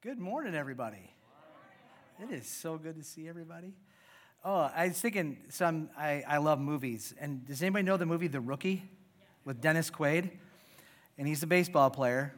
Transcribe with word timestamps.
Good 0.00 0.18
morning, 0.18 0.54
everybody. 0.54 1.12
It 2.22 2.32
is 2.32 2.46
so 2.46 2.78
good 2.78 2.96
to 2.96 3.02
see 3.02 3.28
everybody. 3.28 3.74
Oh, 4.44 4.70
I 4.74 4.88
was 4.88 5.00
thinking, 5.00 5.38
some 5.48 5.90
I, 5.98 6.22
I 6.26 6.38
love 6.38 6.60
movies. 6.60 7.14
And 7.20 7.44
does 7.44 7.60
anybody 7.62 7.82
know 7.82 7.96
the 7.96 8.06
movie 8.06 8.28
The 8.28 8.40
Rookie 8.40 8.88
with 9.44 9.60
Dennis 9.60 9.90
Quaid? 9.90 10.30
And 11.18 11.26
he's 11.26 11.42
a 11.42 11.46
baseball 11.46 11.90
player 11.90 12.32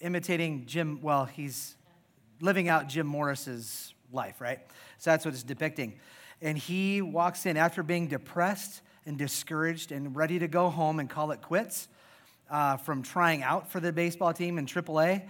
imitating 0.00 0.66
Jim, 0.66 1.00
well, 1.00 1.26
he's 1.26 1.76
living 2.40 2.68
out 2.68 2.88
Jim 2.88 3.06
Morris's 3.06 3.94
life, 4.10 4.40
right? 4.40 4.58
So 4.98 5.10
that's 5.10 5.24
what 5.24 5.34
it's 5.34 5.42
depicting. 5.42 6.00
And 6.40 6.58
he 6.58 7.02
walks 7.02 7.46
in 7.46 7.56
after 7.56 7.82
being 7.82 8.08
depressed 8.08 8.82
and 9.06 9.16
discouraged 9.16 9.92
and 9.92 10.16
ready 10.16 10.38
to 10.38 10.48
go 10.48 10.70
home 10.70 10.98
and 10.98 11.08
call 11.08 11.30
it 11.30 11.40
quits 11.40 11.88
uh, 12.52 12.76
from 12.76 13.02
trying 13.02 13.42
out 13.42 13.72
for 13.72 13.80
the 13.80 13.92
baseball 13.92 14.32
team 14.34 14.58
in 14.58 14.66
AAA. 14.66 15.26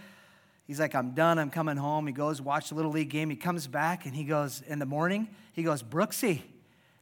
He's 0.66 0.80
like, 0.80 0.94
I'm 0.94 1.12
done. 1.12 1.38
I'm 1.38 1.50
coming 1.50 1.76
home. 1.76 2.06
He 2.06 2.12
goes, 2.12 2.42
watch 2.42 2.68
the 2.68 2.74
Little 2.74 2.90
League 2.90 3.10
game. 3.10 3.30
He 3.30 3.36
comes 3.36 3.66
back 3.66 4.04
and 4.06 4.14
he 4.14 4.24
goes, 4.24 4.62
in 4.66 4.80
the 4.80 4.86
morning, 4.86 5.28
he 5.52 5.62
goes, 5.62 5.82
Brooksy, 5.82 6.42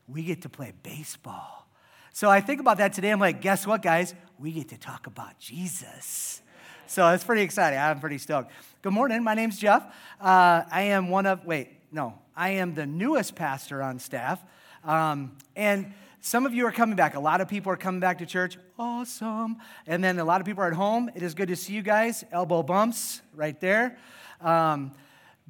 we 0.07 0.23
get 0.23 0.43
to 0.43 0.49
play 0.49 0.75
baseball. 0.83 1.67
So 2.13 2.29
I 2.29 2.41
think 2.41 2.61
about 2.61 2.79
that 2.79 2.93
today. 2.93 3.11
I'm 3.11 3.21
like, 3.21 3.41
guess 3.41 3.67
what, 3.67 3.83
guys? 3.83 4.15
We 4.39 4.53
get 4.53 4.69
to 4.69 4.79
talk 4.79 5.07
about 5.07 5.39
Jesus. 5.39 6.43
So 6.87 7.09
it's 7.09 7.25
pretty 7.25 7.43
exciting. 7.43 7.79
I'm 7.79 8.01
pretty 8.01 8.19
stoked. 8.19 8.51
Good 8.83 8.93
morning. 8.93 9.23
My 9.25 9.35
name's 9.35 9.59
Jeff. 9.59 9.85
Uh, 10.21 10.65
I 10.71 10.83
am 10.89 11.09
one 11.09 11.25
of, 11.25 11.47
wait, 11.47 11.69
no, 11.93 12.19
I 12.37 12.51
am 12.51 12.75
the 12.75 12.87
newest 12.87 13.37
pastor 13.37 13.83
on 13.83 13.99
staff. 13.99 14.43
Um, 14.85 15.37
and 15.55 15.95
some 16.23 16.45
of 16.45 16.53
you 16.53 16.67
are 16.67 16.73
coming 16.73 16.97
back. 16.97 17.15
A 17.15 17.21
lot 17.21 17.41
of 17.41 17.49
people 17.49 17.73
are 17.73 17.77
coming 17.77 18.01
back 18.01 18.19
to 18.19 18.27
church. 18.27 18.59
Awesome. 18.79 19.57
And 19.87 20.05
then 20.05 20.19
a 20.19 20.25
lot 20.25 20.43
of 20.43 20.47
people 20.47 20.63
are 20.63 20.67
at 20.67 20.75
home. 20.75 21.11
It 21.15 21.23
is 21.23 21.35
good 21.35 21.49
to 21.49 21.57
see 21.57 21.73
you 21.73 21.81
guys. 21.81 22.25
Elbow 22.31 22.63
bumps 22.63 23.23
right 23.35 23.59
there. 23.59 23.97
Um, 24.43 24.93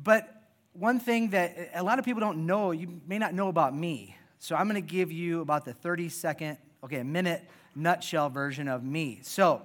but 0.00 0.42
one 0.72 1.00
thing 1.00 1.30
that 1.30 1.70
a 1.74 1.82
lot 1.82 1.98
of 1.98 2.04
people 2.04 2.20
don't 2.20 2.46
know, 2.46 2.70
you 2.70 3.00
may 3.08 3.18
not 3.18 3.34
know 3.34 3.48
about 3.48 3.74
me. 3.74 4.16
So 4.38 4.54
I'm 4.54 4.68
going 4.68 4.80
to 4.80 4.88
give 4.88 5.10
you 5.10 5.40
about 5.40 5.64
the 5.64 5.72
30 5.72 6.08
second, 6.08 6.56
okay, 6.84 7.00
a 7.00 7.04
minute 7.04 7.42
nutshell 7.74 8.30
version 8.30 8.68
of 8.68 8.84
me. 8.84 9.18
So 9.22 9.62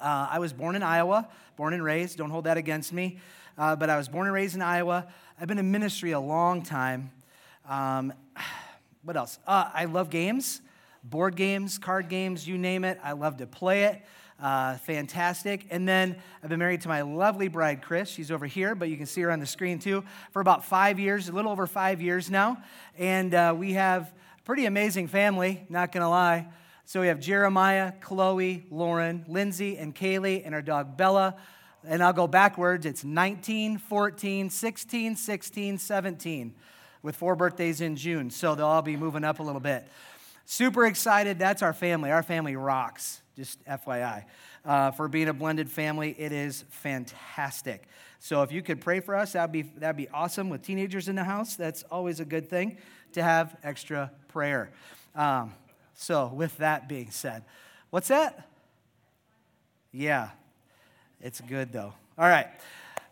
uh, 0.00 0.28
I 0.30 0.38
was 0.38 0.52
born 0.52 0.76
in 0.76 0.82
Iowa, 0.82 1.28
born 1.56 1.72
and 1.72 1.82
raised. 1.82 2.18
Don't 2.18 2.30
hold 2.30 2.44
that 2.44 2.58
against 2.58 2.92
me. 2.92 3.18
Uh, 3.56 3.74
but 3.74 3.88
I 3.88 3.96
was 3.96 4.08
born 4.08 4.26
and 4.26 4.34
raised 4.34 4.54
in 4.54 4.60
Iowa. 4.60 5.06
I've 5.40 5.48
been 5.48 5.58
in 5.58 5.70
ministry 5.70 6.12
a 6.12 6.20
long 6.20 6.62
time. 6.62 7.10
Um, 7.66 8.12
what 9.02 9.16
else? 9.16 9.38
Uh, 9.46 9.70
I 9.72 9.86
love 9.86 10.10
games, 10.10 10.60
board 11.02 11.34
games, 11.34 11.78
card 11.78 12.08
games, 12.08 12.46
you 12.46 12.58
name 12.58 12.84
it. 12.84 12.98
I 13.02 13.12
love 13.12 13.38
to 13.38 13.46
play 13.46 13.84
it. 13.84 14.02
Uh, 14.38 14.76
fantastic. 14.78 15.66
And 15.70 15.86
then 15.88 16.16
I've 16.42 16.48
been 16.48 16.58
married 16.58 16.82
to 16.82 16.88
my 16.88 17.02
lovely 17.02 17.48
bride, 17.48 17.82
Chris. 17.82 18.08
She's 18.08 18.30
over 18.30 18.46
here, 18.46 18.74
but 18.74 18.88
you 18.88 18.96
can 18.96 19.06
see 19.06 19.20
her 19.22 19.30
on 19.30 19.38
the 19.38 19.46
screen 19.46 19.78
too, 19.78 20.04
for 20.32 20.40
about 20.40 20.64
five 20.64 20.98
years, 20.98 21.28
a 21.28 21.32
little 21.32 21.50
over 21.50 21.66
five 21.66 22.00
years 22.00 22.30
now. 22.30 22.62
And 22.98 23.34
uh, 23.34 23.54
we 23.56 23.74
have 23.74 24.12
a 24.38 24.42
pretty 24.44 24.66
amazing 24.66 25.08
family, 25.08 25.66
not 25.68 25.92
gonna 25.92 26.08
lie. 26.08 26.46
So 26.84 27.00
we 27.00 27.08
have 27.08 27.20
Jeremiah, 27.20 27.92
Chloe, 28.00 28.66
Lauren, 28.70 29.24
Lindsay, 29.28 29.76
and 29.76 29.94
Kaylee, 29.94 30.42
and 30.44 30.54
our 30.54 30.62
dog 30.62 30.96
Bella. 30.96 31.36
And 31.84 32.02
I'll 32.02 32.12
go 32.12 32.26
backwards. 32.26 32.84
It's 32.84 33.04
19, 33.04 33.78
14, 33.78 34.50
16, 34.50 35.16
16, 35.16 35.78
17 35.78 36.54
with 37.02 37.16
four 37.16 37.34
birthdays 37.36 37.80
in 37.80 37.96
June. 37.96 38.30
So 38.30 38.54
they'll 38.54 38.66
all 38.66 38.82
be 38.82 38.96
moving 38.96 39.24
up 39.24 39.38
a 39.38 39.42
little 39.42 39.60
bit. 39.60 39.86
Super 40.44 40.86
excited. 40.86 41.38
That's 41.38 41.62
our 41.62 41.72
family. 41.72 42.10
Our 42.10 42.22
family 42.22 42.56
rocks, 42.56 43.22
just 43.36 43.64
FYI. 43.64 44.24
Uh, 44.64 44.90
for 44.90 45.08
being 45.08 45.28
a 45.28 45.32
blended 45.32 45.70
family, 45.70 46.14
it 46.18 46.32
is 46.32 46.64
fantastic. 46.70 47.84
So 48.18 48.42
if 48.42 48.52
you 48.52 48.60
could 48.60 48.80
pray 48.80 49.00
for 49.00 49.14
us, 49.14 49.32
that'd 49.32 49.52
be, 49.52 49.62
that'd 49.62 49.96
be 49.96 50.08
awesome. 50.10 50.50
With 50.50 50.62
teenagers 50.62 51.08
in 51.08 51.16
the 51.16 51.24
house, 51.24 51.56
that's 51.56 51.82
always 51.84 52.20
a 52.20 52.24
good 52.24 52.50
thing 52.50 52.76
to 53.12 53.22
have 53.22 53.56
extra 53.62 54.10
prayer. 54.28 54.70
Um, 55.14 55.54
so, 55.94 56.28
with 56.34 56.56
that 56.58 56.88
being 56.88 57.10
said, 57.10 57.44
what's 57.90 58.08
that? 58.08 58.48
Yeah, 59.92 60.30
it's 61.20 61.40
good 61.40 61.72
though. 61.72 61.92
All 62.16 62.28
right. 62.28 62.46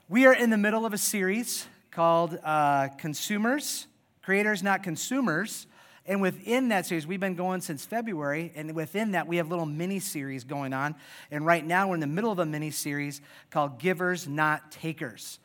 We 0.08 0.26
are 0.26 0.34
in 0.34 0.50
the 0.50 0.56
middle 0.56 0.86
of 0.86 0.92
a 0.92 0.98
series 0.98 1.66
called 1.90 2.38
uh, 2.42 2.88
Consumers, 2.98 3.86
Creators, 4.22 4.62
Not 4.62 4.82
Consumers. 4.82 5.66
And 6.06 6.22
within 6.22 6.68
that 6.68 6.86
series, 6.86 7.06
we've 7.06 7.20
been 7.20 7.34
going 7.34 7.60
since 7.60 7.84
February, 7.84 8.50
and 8.54 8.74
within 8.74 9.10
that, 9.10 9.28
we 9.28 9.36
have 9.36 9.48
little 9.48 9.66
mini 9.66 9.98
series 9.98 10.42
going 10.42 10.72
on. 10.72 10.94
And 11.30 11.44
right 11.44 11.64
now, 11.64 11.88
we're 11.88 11.94
in 11.94 12.00
the 12.00 12.06
middle 12.06 12.32
of 12.32 12.38
a 12.38 12.46
mini 12.46 12.70
series 12.70 13.20
called 13.50 13.78
Givers, 13.78 14.26
Not 14.26 14.72
Takers. 14.72 15.38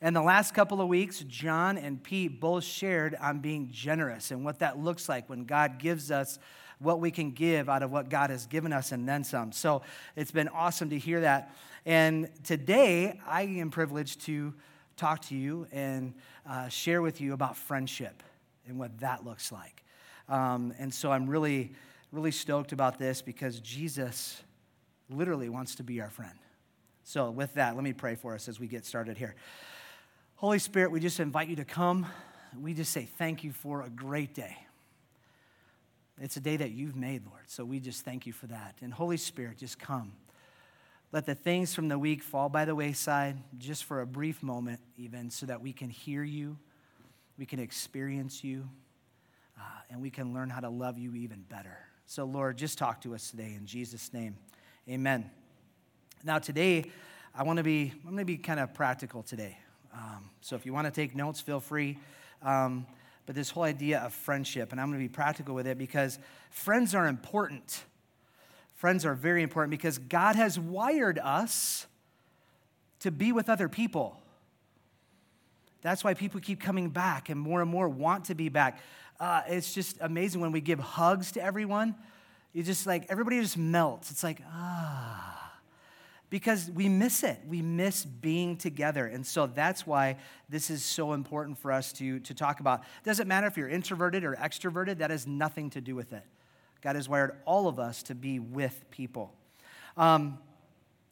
And 0.00 0.14
the 0.14 0.22
last 0.22 0.54
couple 0.54 0.80
of 0.80 0.88
weeks, 0.88 1.20
John 1.26 1.78
and 1.78 2.02
Pete 2.02 2.38
both 2.38 2.62
shared 2.62 3.16
on 3.20 3.40
being 3.40 3.70
generous 3.72 4.30
and 4.30 4.44
what 4.44 4.60
that 4.60 4.78
looks 4.78 5.08
like 5.08 5.28
when 5.28 5.44
God 5.44 5.78
gives 5.78 6.10
us 6.10 6.38
what 6.78 7.00
we 7.00 7.10
can 7.10 7.30
give 7.30 7.68
out 7.68 7.82
of 7.82 7.90
what 7.90 8.10
God 8.10 8.30
has 8.30 8.46
given 8.46 8.72
us 8.72 8.92
and 8.92 9.08
then 9.08 9.24
some. 9.24 9.50
So 9.52 9.82
it's 10.14 10.30
been 10.30 10.48
awesome 10.48 10.90
to 10.90 10.98
hear 10.98 11.22
that. 11.22 11.50
And 11.86 12.28
today, 12.44 13.18
I 13.26 13.42
am 13.42 13.70
privileged 13.70 14.20
to 14.26 14.54
talk 14.96 15.22
to 15.22 15.36
you 15.36 15.66
and 15.72 16.14
uh, 16.48 16.68
share 16.68 17.02
with 17.02 17.20
you 17.20 17.32
about 17.32 17.56
friendship 17.56 18.22
and 18.66 18.78
what 18.78 18.98
that 19.00 19.24
looks 19.24 19.52
like. 19.52 19.84
Um, 20.28 20.72
and 20.78 20.92
so 20.92 21.12
I'm 21.12 21.28
really, 21.28 21.72
really 22.12 22.32
stoked 22.32 22.72
about 22.72 22.98
this 22.98 23.22
because 23.22 23.60
Jesus 23.60 24.42
literally 25.08 25.48
wants 25.48 25.76
to 25.76 25.82
be 25.82 26.00
our 26.00 26.10
friend. 26.10 26.38
So, 27.04 27.30
with 27.30 27.54
that, 27.54 27.76
let 27.76 27.84
me 27.84 27.92
pray 27.92 28.16
for 28.16 28.34
us 28.34 28.48
as 28.48 28.58
we 28.58 28.66
get 28.66 28.84
started 28.84 29.16
here. 29.16 29.36
Holy 30.34 30.58
Spirit, 30.58 30.90
we 30.90 30.98
just 30.98 31.20
invite 31.20 31.48
you 31.48 31.56
to 31.56 31.64
come. 31.64 32.04
We 32.60 32.74
just 32.74 32.92
say 32.92 33.08
thank 33.16 33.44
you 33.44 33.52
for 33.52 33.82
a 33.82 33.88
great 33.88 34.34
day. 34.34 34.56
It's 36.20 36.36
a 36.36 36.40
day 36.40 36.56
that 36.56 36.72
you've 36.72 36.96
made, 36.96 37.24
Lord. 37.26 37.42
So 37.46 37.64
we 37.64 37.78
just 37.78 38.04
thank 38.04 38.26
you 38.26 38.32
for 38.32 38.46
that. 38.48 38.74
And 38.80 38.92
Holy 38.92 39.18
Spirit, 39.18 39.58
just 39.58 39.78
come. 39.78 40.12
Let 41.12 41.24
the 41.24 41.34
things 41.34 41.74
from 41.74 41.88
the 41.88 41.98
week 41.98 42.22
fall 42.22 42.48
by 42.48 42.64
the 42.64 42.74
wayside 42.74 43.36
just 43.58 43.84
for 43.84 44.00
a 44.00 44.06
brief 44.06 44.42
moment, 44.42 44.80
even, 44.96 45.30
so 45.30 45.46
that 45.46 45.62
we 45.62 45.72
can 45.72 45.88
hear 45.88 46.24
you, 46.24 46.58
we 47.38 47.46
can 47.46 47.60
experience 47.60 48.42
you, 48.42 48.68
uh, 49.56 49.62
and 49.88 50.02
we 50.02 50.10
can 50.10 50.34
learn 50.34 50.50
how 50.50 50.60
to 50.60 50.68
love 50.68 50.98
you 50.98 51.14
even 51.14 51.44
better. 51.48 51.78
So, 52.06 52.24
Lord, 52.24 52.58
just 52.58 52.76
talk 52.76 53.00
to 53.02 53.14
us 53.14 53.30
today 53.30 53.54
in 53.56 53.66
Jesus' 53.66 54.12
name. 54.12 54.36
Amen. 54.88 55.30
Now, 56.24 56.38
today, 56.38 56.90
I 57.34 57.44
want 57.44 57.58
to 57.58 57.62
be, 57.62 57.92
I'm 58.04 58.10
going 58.10 58.18
to 58.18 58.24
be 58.24 58.36
kind 58.36 58.58
of 58.58 58.74
practical 58.74 59.22
today. 59.22 59.58
Um, 59.94 60.30
so, 60.40 60.56
if 60.56 60.66
you 60.66 60.72
want 60.72 60.86
to 60.86 60.90
take 60.90 61.14
notes, 61.14 61.40
feel 61.40 61.60
free. 61.60 61.98
Um, 62.42 62.84
but 63.26 63.34
this 63.34 63.50
whole 63.50 63.64
idea 63.64 64.00
of 64.00 64.12
friendship, 64.12 64.72
and 64.72 64.80
I'm 64.80 64.88
going 64.88 65.00
to 65.00 65.08
be 65.08 65.12
practical 65.12 65.54
with 65.54 65.66
it 65.66 65.78
because 65.78 66.18
friends 66.50 66.94
are 66.94 67.06
important. 67.06 67.84
Friends 68.76 69.06
are 69.06 69.14
very 69.14 69.42
important 69.42 69.70
because 69.70 69.96
God 69.96 70.36
has 70.36 70.60
wired 70.60 71.18
us 71.18 71.86
to 73.00 73.10
be 73.10 73.32
with 73.32 73.48
other 73.48 73.70
people. 73.70 74.20
That's 75.80 76.04
why 76.04 76.12
people 76.12 76.40
keep 76.40 76.60
coming 76.60 76.90
back 76.90 77.30
and 77.30 77.40
more 77.40 77.62
and 77.62 77.70
more 77.70 77.88
want 77.88 78.26
to 78.26 78.34
be 78.34 78.50
back. 78.50 78.80
Uh, 79.18 79.42
it's 79.48 79.72
just 79.72 79.96
amazing 80.00 80.42
when 80.42 80.52
we 80.52 80.60
give 80.60 80.78
hugs 80.78 81.32
to 81.32 81.42
everyone. 81.42 81.94
You 82.52 82.62
just 82.62 82.86
like, 82.86 83.06
everybody 83.08 83.40
just 83.40 83.56
melts. 83.56 84.10
It's 84.10 84.22
like, 84.22 84.40
ah. 84.50 85.32
Because 86.28 86.70
we 86.70 86.88
miss 86.90 87.22
it. 87.22 87.40
We 87.48 87.62
miss 87.62 88.04
being 88.04 88.58
together. 88.58 89.06
And 89.06 89.26
so 89.26 89.46
that's 89.46 89.86
why 89.86 90.18
this 90.50 90.68
is 90.68 90.84
so 90.84 91.14
important 91.14 91.56
for 91.58 91.72
us 91.72 91.94
to, 91.94 92.18
to 92.20 92.34
talk 92.34 92.60
about. 92.60 92.82
Doesn't 93.04 93.26
matter 93.26 93.46
if 93.46 93.56
you're 93.56 93.68
introverted 93.68 94.22
or 94.22 94.34
extroverted, 94.36 94.98
that 94.98 95.10
has 95.10 95.26
nothing 95.26 95.70
to 95.70 95.80
do 95.80 95.94
with 95.94 96.12
it. 96.12 96.24
God 96.86 96.94
has 96.94 97.08
wired 97.08 97.32
all 97.44 97.66
of 97.66 97.80
us 97.80 98.04
to 98.04 98.14
be 98.14 98.38
with 98.38 98.84
people. 98.92 99.34
Um, 99.96 100.38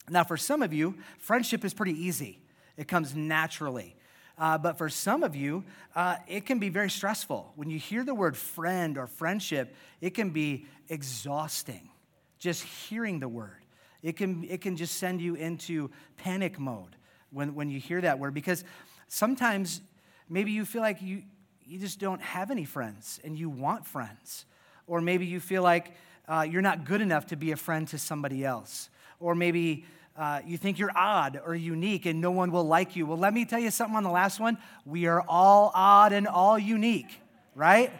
now, 0.09 0.23
for 0.23 0.37
some 0.37 0.63
of 0.63 0.73
you, 0.73 0.95
friendship 1.19 1.65
is 1.65 1.75
pretty 1.75 2.01
easy, 2.01 2.39
it 2.77 2.87
comes 2.87 3.17
naturally. 3.17 3.97
Uh, 4.39 4.57
but 4.57 4.79
for 4.79 4.89
some 4.89 5.25
of 5.25 5.35
you, 5.35 5.65
uh, 5.97 6.15
it 6.29 6.47
can 6.47 6.61
be 6.61 6.69
very 6.69 6.89
stressful. 6.89 7.53
When 7.57 7.71
you 7.71 7.81
hear 7.81 8.05
the 8.05 8.15
word 8.15 8.37
friend 8.37 8.97
or 8.97 9.09
friendship, 9.09 9.75
it 10.01 10.11
can 10.11 10.31
be 10.31 10.67
exhausting 10.89 11.91
just 12.39 12.63
hearing 12.63 13.19
the 13.19 13.27
word. 13.29 13.65
It 14.01 14.17
can, 14.17 14.45
it 14.45 14.61
can 14.61 14.77
just 14.77 14.95
send 14.99 15.21
you 15.21 15.35
into 15.35 15.91
panic 16.17 16.57
mode 16.57 16.95
when, 17.33 17.57
when 17.57 17.69
you 17.69 17.81
hear 17.81 18.01
that 18.01 18.21
word 18.21 18.33
because 18.33 18.63
sometimes 19.09 19.81
maybe 20.29 20.53
you 20.53 20.67
feel 20.67 20.83
like 20.83 21.03
you, 21.03 21.25
you 21.67 21.81
just 21.81 21.99
don't 21.99 22.23
have 22.23 22.53
any 22.53 22.65
friends 22.65 23.19
and 23.25 23.37
you 23.37 23.51
want 23.51 23.85
friends. 23.85 24.45
Or 24.87 25.01
maybe 25.01 25.27
you 25.27 25.41
feel 25.41 25.63
like 25.63 25.93
uh, 26.29 26.47
you're 26.49 26.63
not 26.63 26.85
good 26.85 27.01
enough 27.01 27.27
to 27.29 27.37
be 27.37 27.53
a 27.53 27.57
friend 27.57 27.87
to 27.89 27.99
somebody 27.99 28.45
else. 28.45 28.89
Or 29.21 29.35
maybe 29.35 29.85
uh, 30.17 30.41
you 30.47 30.57
think 30.57 30.79
you're 30.79 30.97
odd 30.97 31.41
or 31.45 31.55
unique 31.55 32.07
and 32.07 32.21
no 32.21 32.31
one 32.31 32.53
will 32.53 32.65
like 32.65 32.97
you. 32.97 33.07
Well, 33.07 33.19
let 33.19 33.35
me 33.35 33.45
tell 33.45 33.59
you 33.59 33.71
something 33.71 33.97
on 33.97 34.05
the 34.05 34.11
last 34.11 34.39
one. 34.39 34.59
We 34.85 35.07
are 35.07 35.25
all 35.29 35.73
odd 35.75 36.13
and 36.13 36.29
all 36.29 36.59
unique, 36.59 37.21
right? 37.55 37.93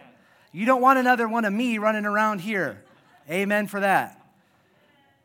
You 0.51 0.65
don't 0.65 0.81
want 0.81 0.99
another 0.99 1.27
one 1.27 1.43
of 1.43 1.51
me 1.51 1.77
running 1.77 2.05
around 2.05 2.39
here. 2.39 2.83
Amen 3.29 3.67
for 3.67 3.81
that. 3.81 4.21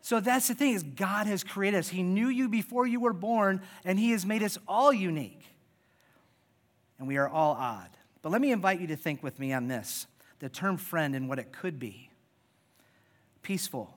So 0.02 0.18
that's 0.18 0.48
the 0.48 0.54
thing 0.54 0.74
is 0.74 0.82
God 0.82 1.26
has 1.26 1.44
created 1.44 1.78
us. 1.78 1.88
He 1.88 2.02
knew 2.02 2.28
you 2.28 2.48
before 2.48 2.86
you 2.86 3.00
were 3.00 3.12
born 3.12 3.60
and 3.84 3.98
he 3.98 4.10
has 4.12 4.24
made 4.26 4.42
us 4.42 4.58
all 4.66 4.92
unique. 4.92 5.42
And 6.98 7.06
we 7.06 7.16
are 7.16 7.28
all 7.28 7.52
odd. 7.52 7.90
But 8.22 8.32
let 8.32 8.40
me 8.40 8.50
invite 8.50 8.80
you 8.80 8.88
to 8.88 8.96
think 8.96 9.22
with 9.22 9.38
me 9.38 9.52
on 9.52 9.68
this, 9.68 10.06
the 10.40 10.48
term 10.48 10.76
friend 10.76 11.14
and 11.14 11.28
what 11.28 11.38
it 11.38 11.52
could 11.52 11.78
be. 11.78 12.10
Peaceful, 13.42 13.96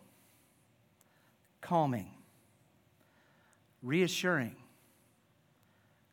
calming, 1.60 2.12
reassuring, 3.82 4.56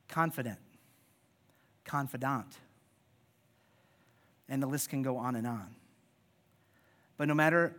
confident, 0.08 0.58
confidant. 1.84 2.58
And 4.48 4.60
the 4.60 4.66
list 4.66 4.88
can 4.88 5.02
go 5.02 5.16
on 5.16 5.36
and 5.36 5.46
on. 5.46 5.74
But 7.16 7.28
no 7.28 7.34
matter 7.34 7.76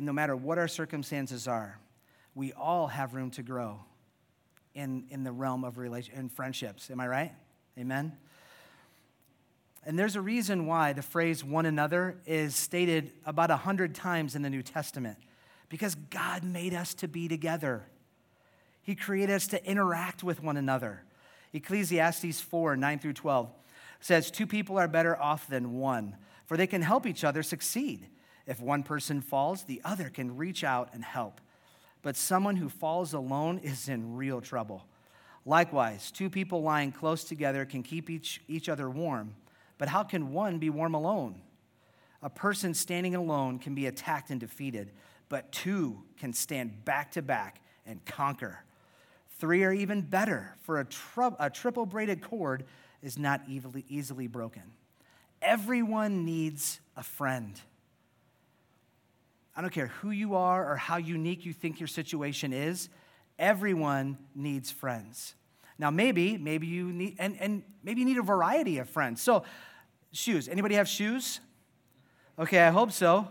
no 0.00 0.12
matter 0.12 0.36
what 0.36 0.58
our 0.58 0.68
circumstances 0.68 1.48
are, 1.48 1.78
we 2.34 2.52
all 2.52 2.86
have 2.86 3.14
room 3.14 3.30
to 3.32 3.42
grow 3.42 3.80
in, 4.74 5.04
in 5.10 5.24
the 5.24 5.32
realm 5.32 5.64
of 5.64 5.78
relation 5.78 6.14
in 6.14 6.28
friendships. 6.28 6.90
Am 6.90 7.00
I 7.00 7.08
right? 7.08 7.32
Amen? 7.78 8.16
And 9.84 9.98
there's 9.98 10.16
a 10.16 10.20
reason 10.20 10.66
why 10.66 10.92
the 10.92 11.02
phrase 11.02 11.42
one 11.42 11.66
another 11.66 12.18
is 12.26 12.54
stated 12.54 13.12
about 13.24 13.50
a 13.50 13.56
hundred 13.56 13.94
times 13.94 14.34
in 14.34 14.42
the 14.42 14.50
New 14.50 14.62
Testament. 14.62 15.18
Because 15.68 15.94
God 15.94 16.44
made 16.44 16.74
us 16.74 16.94
to 16.94 17.08
be 17.08 17.28
together. 17.28 17.86
He 18.82 18.94
created 18.94 19.34
us 19.34 19.46
to 19.48 19.64
interact 19.64 20.22
with 20.22 20.42
one 20.42 20.56
another. 20.56 21.02
Ecclesiastes 21.52 22.40
4, 22.40 22.76
9 22.76 22.98
through 22.98 23.12
12 23.14 23.50
says, 24.00 24.30
Two 24.30 24.46
people 24.46 24.78
are 24.78 24.88
better 24.88 25.20
off 25.20 25.46
than 25.48 25.74
one, 25.74 26.16
for 26.46 26.56
they 26.56 26.66
can 26.66 26.82
help 26.82 27.06
each 27.06 27.24
other 27.24 27.42
succeed. 27.42 28.08
If 28.46 28.60
one 28.60 28.82
person 28.82 29.20
falls, 29.20 29.64
the 29.64 29.82
other 29.84 30.08
can 30.08 30.36
reach 30.36 30.64
out 30.64 30.90
and 30.94 31.04
help. 31.04 31.40
But 32.00 32.16
someone 32.16 32.56
who 32.56 32.68
falls 32.68 33.12
alone 33.12 33.58
is 33.58 33.88
in 33.88 34.16
real 34.16 34.40
trouble. 34.40 34.86
Likewise, 35.44 36.10
two 36.10 36.30
people 36.30 36.62
lying 36.62 36.92
close 36.92 37.24
together 37.24 37.64
can 37.64 37.82
keep 37.82 38.08
each, 38.08 38.40
each 38.48 38.68
other 38.68 38.88
warm. 38.88 39.34
But 39.78 39.88
how 39.88 40.02
can 40.02 40.32
one 40.32 40.58
be 40.58 40.70
warm 40.70 40.94
alone? 40.94 41.40
A 42.22 42.28
person 42.28 42.74
standing 42.74 43.14
alone 43.14 43.58
can 43.60 43.74
be 43.74 43.86
attacked 43.86 44.30
and 44.30 44.40
defeated, 44.40 44.90
but 45.28 45.52
two 45.52 46.02
can 46.18 46.32
stand 46.32 46.84
back 46.84 47.12
to 47.12 47.22
back 47.22 47.60
and 47.86 48.04
conquer. 48.04 48.64
Three 49.38 49.62
are 49.62 49.72
even 49.72 50.02
better, 50.02 50.56
for 50.62 50.80
a, 50.80 50.84
tri- 50.84 51.30
a 51.38 51.48
triple 51.48 51.86
braided 51.86 52.20
cord 52.20 52.64
is 53.02 53.16
not 53.16 53.42
easily, 53.48 53.84
easily 53.88 54.26
broken. 54.26 54.62
Everyone 55.40 56.24
needs 56.24 56.80
a 56.96 57.04
friend. 57.04 57.60
I 59.54 59.60
don't 59.60 59.72
care 59.72 59.86
who 59.86 60.10
you 60.10 60.34
are 60.34 60.72
or 60.72 60.76
how 60.76 60.96
unique 60.96 61.44
you 61.44 61.52
think 61.52 61.78
your 61.78 61.86
situation 61.86 62.52
is, 62.52 62.88
everyone 63.38 64.18
needs 64.34 64.72
friends. 64.72 65.34
Now, 65.78 65.90
maybe, 65.90 66.36
maybe 66.36 66.66
you 66.66 66.92
need, 66.92 67.16
and, 67.20 67.36
and 67.40 67.62
maybe 67.84 68.00
you 68.00 68.06
need 68.06 68.18
a 68.18 68.22
variety 68.22 68.78
of 68.78 68.90
friends. 68.90 69.22
So, 69.22 69.44
shoes. 70.12 70.48
Anybody 70.48 70.74
have 70.76 70.88
shoes? 70.88 71.40
Okay, 72.38 72.60
I 72.60 72.70
hope 72.70 72.92
so. 72.92 73.28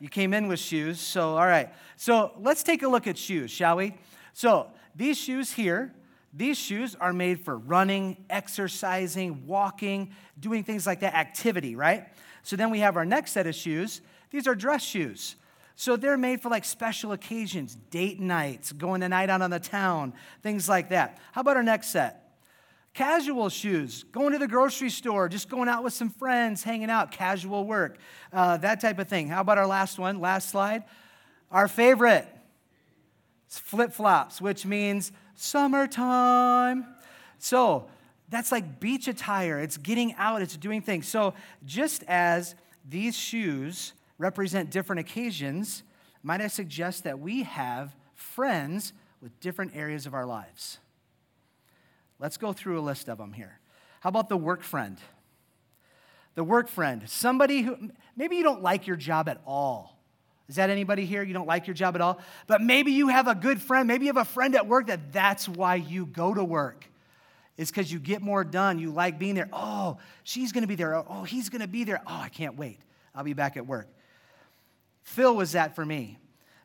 You 0.00 0.08
came 0.08 0.32
in 0.32 0.48
with 0.48 0.58
shoes. 0.58 0.98
So, 0.98 1.36
all 1.36 1.46
right. 1.46 1.72
So, 1.96 2.32
let's 2.40 2.62
take 2.62 2.82
a 2.82 2.88
look 2.88 3.06
at 3.06 3.18
shoes, 3.18 3.50
shall 3.50 3.76
we? 3.76 3.96
So, 4.32 4.68
these 4.94 5.18
shoes 5.18 5.52
here, 5.52 5.94
these 6.32 6.56
shoes 6.56 6.94
are 6.94 7.12
made 7.12 7.40
for 7.40 7.56
running, 7.56 8.24
exercising, 8.30 9.46
walking, 9.46 10.10
doing 10.38 10.64
things 10.64 10.86
like 10.86 11.00
that, 11.00 11.14
activity, 11.14 11.76
right? 11.76 12.08
So, 12.42 12.56
then 12.56 12.70
we 12.70 12.80
have 12.80 12.96
our 12.96 13.04
next 13.04 13.32
set 13.32 13.46
of 13.46 13.54
shoes. 13.54 14.00
These 14.30 14.46
are 14.46 14.54
dress 14.54 14.82
shoes. 14.82 15.36
So 15.80 15.96
they're 15.96 16.18
made 16.18 16.42
for 16.42 16.50
like 16.50 16.66
special 16.66 17.12
occasions, 17.12 17.74
date 17.74 18.20
nights, 18.20 18.70
going 18.70 19.00
the 19.00 19.08
night 19.08 19.30
out 19.30 19.40
on 19.40 19.48
the 19.50 19.58
town, 19.58 20.12
things 20.42 20.68
like 20.68 20.90
that. 20.90 21.16
How 21.32 21.40
about 21.40 21.56
our 21.56 21.62
next 21.62 21.86
set? 21.86 22.29
Casual 22.92 23.48
shoes, 23.48 24.04
going 24.10 24.32
to 24.32 24.38
the 24.38 24.48
grocery 24.48 24.90
store, 24.90 25.28
just 25.28 25.48
going 25.48 25.68
out 25.68 25.84
with 25.84 25.92
some 25.92 26.10
friends, 26.10 26.64
hanging 26.64 26.90
out, 26.90 27.12
casual 27.12 27.64
work, 27.64 27.98
uh, 28.32 28.56
that 28.58 28.80
type 28.80 28.98
of 28.98 29.08
thing. 29.08 29.28
How 29.28 29.42
about 29.42 29.58
our 29.58 29.66
last 29.66 29.98
one? 29.98 30.20
Last 30.20 30.50
slide. 30.50 30.82
Our 31.52 31.68
favorite 31.68 32.26
flip 33.48 33.92
flops, 33.92 34.40
which 34.40 34.66
means 34.66 35.12
summertime. 35.34 36.84
So 37.38 37.86
that's 38.28 38.50
like 38.52 38.80
beach 38.80 39.08
attire. 39.08 39.60
It's 39.60 39.76
getting 39.76 40.14
out, 40.14 40.42
it's 40.42 40.56
doing 40.56 40.82
things. 40.82 41.08
So 41.08 41.34
just 41.64 42.02
as 42.08 42.54
these 42.88 43.16
shoes 43.16 43.92
represent 44.18 44.70
different 44.70 45.00
occasions, 45.00 45.82
might 46.22 46.40
I 46.40 46.48
suggest 46.48 47.04
that 47.04 47.18
we 47.18 47.44
have 47.44 47.94
friends 48.14 48.92
with 49.22 49.38
different 49.40 49.74
areas 49.74 50.06
of 50.06 50.14
our 50.14 50.26
lives? 50.26 50.78
Let's 52.20 52.36
go 52.36 52.52
through 52.52 52.78
a 52.78 52.82
list 52.82 53.08
of 53.08 53.18
them 53.18 53.32
here. 53.32 53.58
How 54.00 54.08
about 54.08 54.28
the 54.28 54.36
work 54.36 54.62
friend? 54.62 54.98
The 56.34 56.44
work 56.44 56.68
friend, 56.68 57.02
somebody 57.08 57.62
who 57.62 57.90
maybe 58.16 58.36
you 58.36 58.42
don't 58.42 58.62
like 58.62 58.86
your 58.86 58.96
job 58.96 59.28
at 59.28 59.40
all. 59.46 59.98
Is 60.48 60.56
that 60.56 60.68
anybody 60.68 61.06
here? 61.06 61.22
You 61.22 61.32
don't 61.32 61.46
like 61.46 61.66
your 61.66 61.74
job 61.74 61.94
at 61.94 62.00
all? 62.00 62.20
But 62.46 62.60
maybe 62.60 62.92
you 62.92 63.08
have 63.08 63.28
a 63.28 63.34
good 63.34 63.60
friend. 63.60 63.86
Maybe 63.86 64.06
you 64.06 64.12
have 64.12 64.16
a 64.16 64.24
friend 64.24 64.54
at 64.54 64.66
work 64.66 64.88
that 64.88 65.12
that's 65.12 65.48
why 65.48 65.76
you 65.76 66.06
go 66.06 66.34
to 66.34 66.44
work. 66.44 66.86
It's 67.56 67.70
because 67.70 67.92
you 67.92 67.98
get 67.98 68.22
more 68.22 68.42
done. 68.42 68.78
You 68.78 68.90
like 68.90 69.18
being 69.18 69.34
there. 69.34 69.48
Oh, 69.52 69.98
she's 70.22 70.50
going 70.52 70.62
to 70.62 70.68
be 70.68 70.74
there. 70.74 70.94
Oh, 70.96 71.24
he's 71.24 71.48
going 71.50 71.60
to 71.60 71.68
be 71.68 71.84
there. 71.84 72.00
Oh, 72.06 72.20
I 72.22 72.28
can't 72.28 72.56
wait. 72.56 72.80
I'll 73.14 73.24
be 73.24 73.32
back 73.32 73.56
at 73.56 73.66
work. 73.66 73.88
Phil 75.02 75.34
was 75.34 75.52
that 75.52 75.74
for 75.74 75.84
me. 75.84 76.18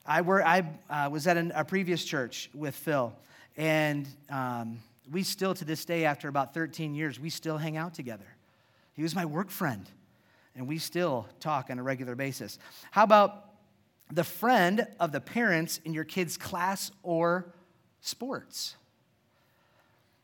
I, 0.06 0.22
were, 0.22 0.46
I 0.46 0.64
uh, 0.90 1.10
was 1.12 1.28
at 1.28 1.38
an, 1.38 1.52
a 1.56 1.66
previous 1.66 2.04
church 2.06 2.50
with 2.54 2.76
Phil, 2.76 3.14
and 3.58 4.08
um, 4.30 4.80
we 5.12 5.24
still, 5.24 5.54
to 5.54 5.66
this 5.66 5.86
day, 5.86 6.06
after 6.06 6.28
about 6.28 6.54
13 6.54 6.96
years, 6.96 7.20
we 7.20 7.30
still 7.30 7.58
hang 7.58 7.78
out 7.78 7.94
together. 7.94 8.26
He 8.94 9.04
was 9.04 9.16
my 9.16 9.26
work 9.26 9.50
friend, 9.50 9.86
and 10.56 10.68
we 10.68 10.78
still 10.78 11.28
talk 11.40 11.70
on 11.70 11.80
a 11.80 11.84
regular 11.84 12.16
basis. 12.16 12.58
How 12.92 13.04
about 13.04 13.50
the 14.12 14.24
friend 14.24 14.88
of 15.00 15.12
the 15.12 15.22
parents 15.22 15.80
in 15.84 15.94
your 15.94 16.04
kid's 16.04 16.38
class 16.38 16.92
or 17.04 17.54
sports? 18.02 18.76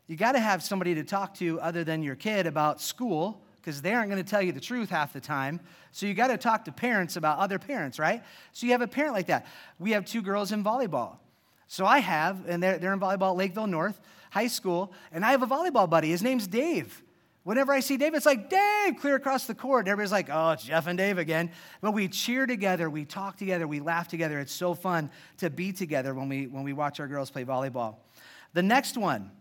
You 0.07 0.16
got 0.16 0.33
to 0.33 0.39
have 0.39 0.63
somebody 0.63 0.95
to 0.95 1.04
talk 1.04 1.36
to 1.36 1.60
other 1.62 1.83
than 1.83 2.04
your 2.04 2.16
kid 2.16 2.48
about 2.48 2.81
school 2.81 3.42
because 3.57 3.81
they 3.81 3.94
aren't 3.94 4.10
going 4.10 4.24
to 4.24 4.30
tell 4.30 4.42
you 4.42 4.51
the 4.51 4.60
truth 4.60 4.89
half 4.89 5.13
the 5.13 5.22
time. 5.22 5.60
So 5.92 6.06
you 6.06 6.13
got 6.13 6.28
to 6.28 6.38
talk 6.38 6.66
to 6.66 6.72
parents 6.72 7.16
about 7.16 7.38
other 7.38 7.60
parents, 7.60 8.00
right? 8.00 8.24
So 8.54 8.66
you 8.66 8.72
have 8.72 8.81
a 8.81 8.88
parent 8.88 9.13
like 9.13 9.28
that. 9.28 9.45
We 9.80 9.92
have 9.92 10.06
two 10.06 10.22
girls 10.22 10.51
in 10.51 10.63
volleyball. 10.63 11.18
So 11.68 11.86
I 11.86 12.00
have, 12.00 12.45
and 12.48 12.62
they're, 12.62 12.78
they're 12.80 12.94
in 12.94 13.00
volleyball 13.00 13.31
at 13.31 13.38
Lakeville 13.38 13.68
North 13.68 14.00
High 14.31 14.47
School, 14.47 14.92
and 15.11 15.26
I 15.26 15.31
have 15.31 15.44
a 15.44 15.47
volleyball 15.47 15.90
buddy. 15.90 16.09
His 16.09 16.23
name's 16.23 16.47
Dave. 16.47 17.04
Whenever 17.44 17.73
I 17.73 17.80
see 17.80 17.97
Dave, 17.97 18.14
it's 18.14 18.26
like, 18.26 18.50
Dave, 18.50 18.97
clear 19.00 19.16
across 19.16 19.45
the 19.45 19.56
court. 19.56 19.81
And 19.81 19.90
everybody's 19.90 20.11
like, 20.11 20.30
oh, 20.31 20.52
it's 20.52 20.64
Jeff 20.64 20.88
and 20.88 20.97
Dave 20.97 21.18
again. 21.18 21.52
But 21.81 21.92
we 21.92 22.07
cheer 22.07 22.45
together, 22.45 22.90
we 22.90 23.04
talk 23.04 23.38
together, 23.38 23.68
we 23.68 23.80
laugh 23.80 24.07
together. 24.07 24.40
It's 24.40 24.54
so 24.54 24.73
fun 24.73 25.09
to 25.38 25.50
be 25.50 25.73
together 25.73 26.14
when 26.14 26.30
we, 26.30 26.47
when 26.47 26.64
we 26.64 26.71
watch 26.71 27.00
our 27.00 27.07
girls 27.07 27.30
play 27.30 27.44
volleyball. 27.44 27.95
The 28.54 28.64
next 28.64 28.97
one, 28.97 29.31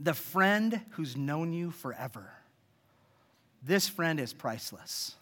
the 0.00 0.14
friend 0.14 0.80
who's 0.90 1.16
known 1.16 1.52
you 1.52 1.70
forever. 1.70 2.30
This 3.62 3.88
friend 3.88 4.20
is 4.20 4.32
priceless. 4.32 5.16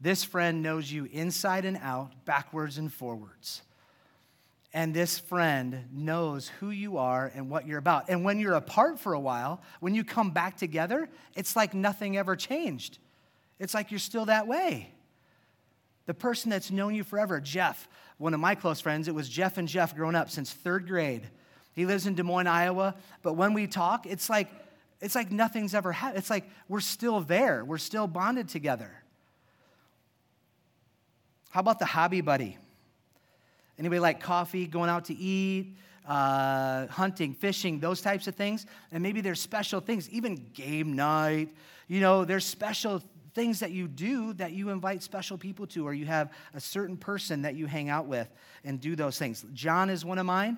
This 0.00 0.24
friend 0.24 0.62
knows 0.62 0.90
you 0.90 1.04
inside 1.12 1.64
and 1.64 1.76
out, 1.76 2.12
backwards 2.24 2.78
and 2.78 2.92
forwards. 2.92 3.62
And 4.74 4.92
this 4.92 5.20
friend 5.20 5.84
knows 5.92 6.48
who 6.58 6.70
you 6.70 6.98
are 6.98 7.30
and 7.32 7.48
what 7.48 7.66
you're 7.66 7.78
about. 7.78 8.06
And 8.08 8.24
when 8.24 8.40
you're 8.40 8.54
apart 8.54 8.98
for 8.98 9.14
a 9.14 9.20
while, 9.20 9.62
when 9.78 9.94
you 9.94 10.02
come 10.02 10.32
back 10.32 10.56
together, 10.56 11.08
it's 11.36 11.54
like 11.54 11.74
nothing 11.74 12.16
ever 12.16 12.34
changed. 12.34 12.98
It's 13.60 13.72
like 13.72 13.92
you're 13.92 14.00
still 14.00 14.24
that 14.24 14.48
way. 14.48 14.92
The 16.06 16.14
person 16.14 16.50
that's 16.50 16.72
known 16.72 16.94
you 16.94 17.04
forever, 17.04 17.40
Jeff, 17.40 17.88
one 18.18 18.34
of 18.34 18.40
my 18.40 18.56
close 18.56 18.80
friends, 18.80 19.06
it 19.06 19.14
was 19.14 19.28
Jeff 19.28 19.58
and 19.58 19.68
Jeff 19.68 19.94
growing 19.94 20.16
up 20.16 20.28
since 20.28 20.52
third 20.52 20.88
grade. 20.88 21.22
He 21.72 21.86
lives 21.86 22.08
in 22.08 22.16
Des 22.16 22.24
Moines, 22.24 22.48
Iowa. 22.48 22.96
But 23.22 23.34
when 23.34 23.54
we 23.54 23.68
talk, 23.68 24.06
it's 24.06 24.28
like 24.28 24.50
it's 25.00 25.14
like 25.14 25.30
nothing's 25.30 25.74
ever 25.74 25.92
happened. 25.92 26.18
It's 26.18 26.30
like 26.30 26.48
we're 26.68 26.80
still 26.80 27.20
there, 27.20 27.64
we're 27.64 27.78
still 27.78 28.08
bonded 28.08 28.48
together. 28.48 28.90
How 31.50 31.60
about 31.60 31.78
the 31.78 31.84
hobby 31.84 32.20
buddy? 32.20 32.58
Anybody 33.78 34.00
like 34.00 34.20
coffee, 34.20 34.66
going 34.66 34.90
out 34.90 35.06
to 35.06 35.14
eat, 35.14 35.76
uh, 36.06 36.86
hunting, 36.86 37.34
fishing, 37.34 37.80
those 37.80 38.00
types 38.00 38.26
of 38.26 38.34
things? 38.34 38.66
And 38.92 39.02
maybe 39.02 39.20
there's 39.20 39.40
special 39.40 39.80
things, 39.80 40.08
even 40.10 40.50
game 40.54 40.94
night. 40.94 41.48
You 41.88 42.00
know, 42.00 42.24
there's 42.24 42.44
special 42.44 43.02
things 43.34 43.60
that 43.60 43.72
you 43.72 43.88
do 43.88 44.32
that 44.34 44.52
you 44.52 44.70
invite 44.70 45.02
special 45.02 45.36
people 45.36 45.66
to, 45.66 45.86
or 45.86 45.92
you 45.92 46.06
have 46.06 46.32
a 46.54 46.60
certain 46.60 46.96
person 46.96 47.42
that 47.42 47.56
you 47.56 47.66
hang 47.66 47.88
out 47.88 48.06
with 48.06 48.28
and 48.64 48.80
do 48.80 48.94
those 48.94 49.18
things. 49.18 49.44
John 49.52 49.90
is 49.90 50.04
one 50.04 50.18
of 50.18 50.26
mine. 50.26 50.56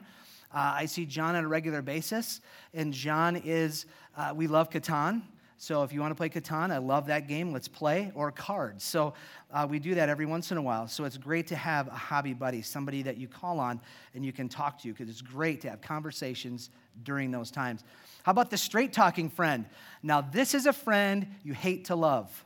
Uh, 0.55 0.75
I 0.77 0.87
see 0.87 1.07
John 1.07 1.35
on 1.35 1.45
a 1.45 1.49
regular 1.49 1.83
basis, 1.83 2.41
and 2.73 2.93
John 2.93 3.37
is, 3.37 3.87
uh, 4.17 4.33
we 4.35 4.47
love 4.47 4.71
Catan. 4.71 5.23
So 5.59 5.83
if 5.83 5.93
you 5.93 6.01
want 6.01 6.11
to 6.11 6.15
play 6.15 6.29
Catan, 6.29 6.71
I 6.71 6.79
love 6.79 7.07
that 7.07 7.29
game. 7.29 7.51
Let's 7.51 7.69
play 7.69 8.13
or 8.15 8.31
cards. 8.31 8.85
So 8.85 9.15
uh, 9.51 9.67
we 9.69 9.79
do 9.79 9.95
that 9.95 10.11
every 10.11 10.27
once 10.27 10.53
in 10.53 10.59
a 10.59 10.63
while. 10.63 10.87
So 10.87 11.05
it's 11.05 11.17
great 11.17 11.47
to 11.47 11.57
have 11.57 11.89
a 11.89 11.93
hobby 11.93 12.35
buddy, 12.35 12.61
somebody 12.61 13.03
that 13.03 13.17
you 13.17 13.27
call 13.27 13.59
on 13.59 13.81
and 14.15 14.25
you 14.25 14.33
can 14.33 14.51
talk 14.51 14.79
to 14.83 14.89
because 14.89 15.09
it's 15.09 15.23
great 15.23 15.63
to 15.63 15.71
have 15.71 15.81
conversations 15.81 16.69
during 17.05 17.31
those 17.31 17.51
times. 17.51 17.85
How 18.23 18.33
about 18.33 18.51
the 18.51 18.59
straight 18.59 18.93
talking 18.93 19.31
friend? 19.31 19.65
Now, 20.03 20.21
this 20.21 20.53
is 20.53 20.67
a 20.67 20.73
friend 20.75 21.27
you 21.43 21.55
hate 21.55 21.87
to 21.87 21.97
love 21.97 22.45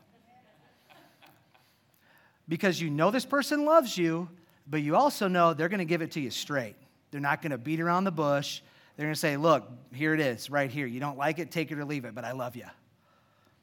because 2.48 2.80
you 2.80 2.90
know 2.90 3.10
this 3.10 3.24
person 3.24 3.64
loves 3.64 3.96
you, 3.96 4.28
but 4.68 4.82
you 4.82 4.94
also 4.94 5.26
know 5.26 5.52
they're 5.52 5.68
going 5.68 5.78
to 5.78 5.84
give 5.84 6.02
it 6.02 6.12
to 6.12 6.20
you 6.20 6.30
straight. 6.30 6.76
They're 7.10 7.20
not 7.20 7.42
going 7.42 7.50
to 7.50 7.58
beat 7.58 7.80
around 7.80 8.04
the 8.04 8.12
bush. 8.12 8.60
They're 8.96 9.06
going 9.06 9.14
to 9.14 9.20
say, 9.20 9.36
Look, 9.36 9.68
here 9.92 10.14
it 10.14 10.20
is, 10.20 10.48
right 10.48 10.70
here. 10.70 10.86
You 10.86 11.00
don't 11.00 11.18
like 11.18 11.40
it, 11.40 11.50
take 11.50 11.72
it 11.72 11.78
or 11.78 11.84
leave 11.84 12.04
it, 12.04 12.14
but 12.14 12.24
I 12.24 12.32
love 12.32 12.54
you. 12.54 12.66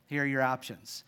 Here 0.08 0.24
are 0.24 0.28
your 0.28 0.42
options. 0.42 1.04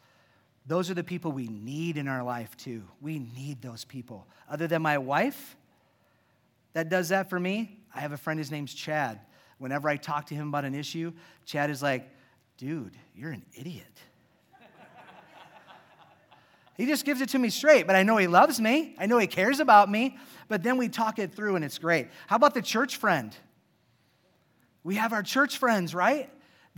Those 0.65 0.91
are 0.91 0.93
the 0.93 1.03
people 1.03 1.31
we 1.31 1.47
need 1.47 1.97
in 1.97 2.07
our 2.07 2.23
life, 2.23 2.55
too. 2.55 2.83
We 3.01 3.19
need 3.19 3.61
those 3.61 3.85
people. 3.85 4.27
Other 4.49 4.67
than 4.67 4.81
my 4.81 4.97
wife 4.97 5.55
that 6.73 6.89
does 6.89 7.09
that 7.09 7.29
for 7.29 7.39
me, 7.39 7.79
I 7.93 8.01
have 8.01 8.11
a 8.11 8.17
friend, 8.17 8.37
his 8.37 8.51
name's 8.51 8.73
Chad. 8.73 9.19
Whenever 9.57 9.89
I 9.89 9.97
talk 9.97 10.27
to 10.27 10.35
him 10.35 10.49
about 10.49 10.65
an 10.65 10.75
issue, 10.75 11.11
Chad 11.45 11.69
is 11.69 11.81
like, 11.81 12.09
dude, 12.57 12.95
you're 13.15 13.31
an 13.31 13.45
idiot. 13.57 13.85
he 16.77 16.85
just 16.85 17.03
gives 17.03 17.21
it 17.21 17.29
to 17.29 17.39
me 17.39 17.49
straight, 17.49 17.87
but 17.87 17.95
I 17.95 18.03
know 18.03 18.17
he 18.17 18.27
loves 18.27 18.61
me. 18.61 18.95
I 18.99 19.05
know 19.05 19.17
he 19.17 19.27
cares 19.27 19.59
about 19.59 19.89
me. 19.89 20.17
But 20.47 20.61
then 20.61 20.77
we 20.77 20.89
talk 20.89 21.19
it 21.19 21.33
through 21.33 21.55
and 21.55 21.65
it's 21.65 21.77
great. 21.77 22.07
How 22.27 22.35
about 22.35 22.53
the 22.53 22.61
church 22.61 22.97
friend? 22.97 23.35
We 24.83 24.95
have 24.95 25.13
our 25.13 25.23
church 25.23 25.57
friends, 25.57 25.95
right? 25.95 26.29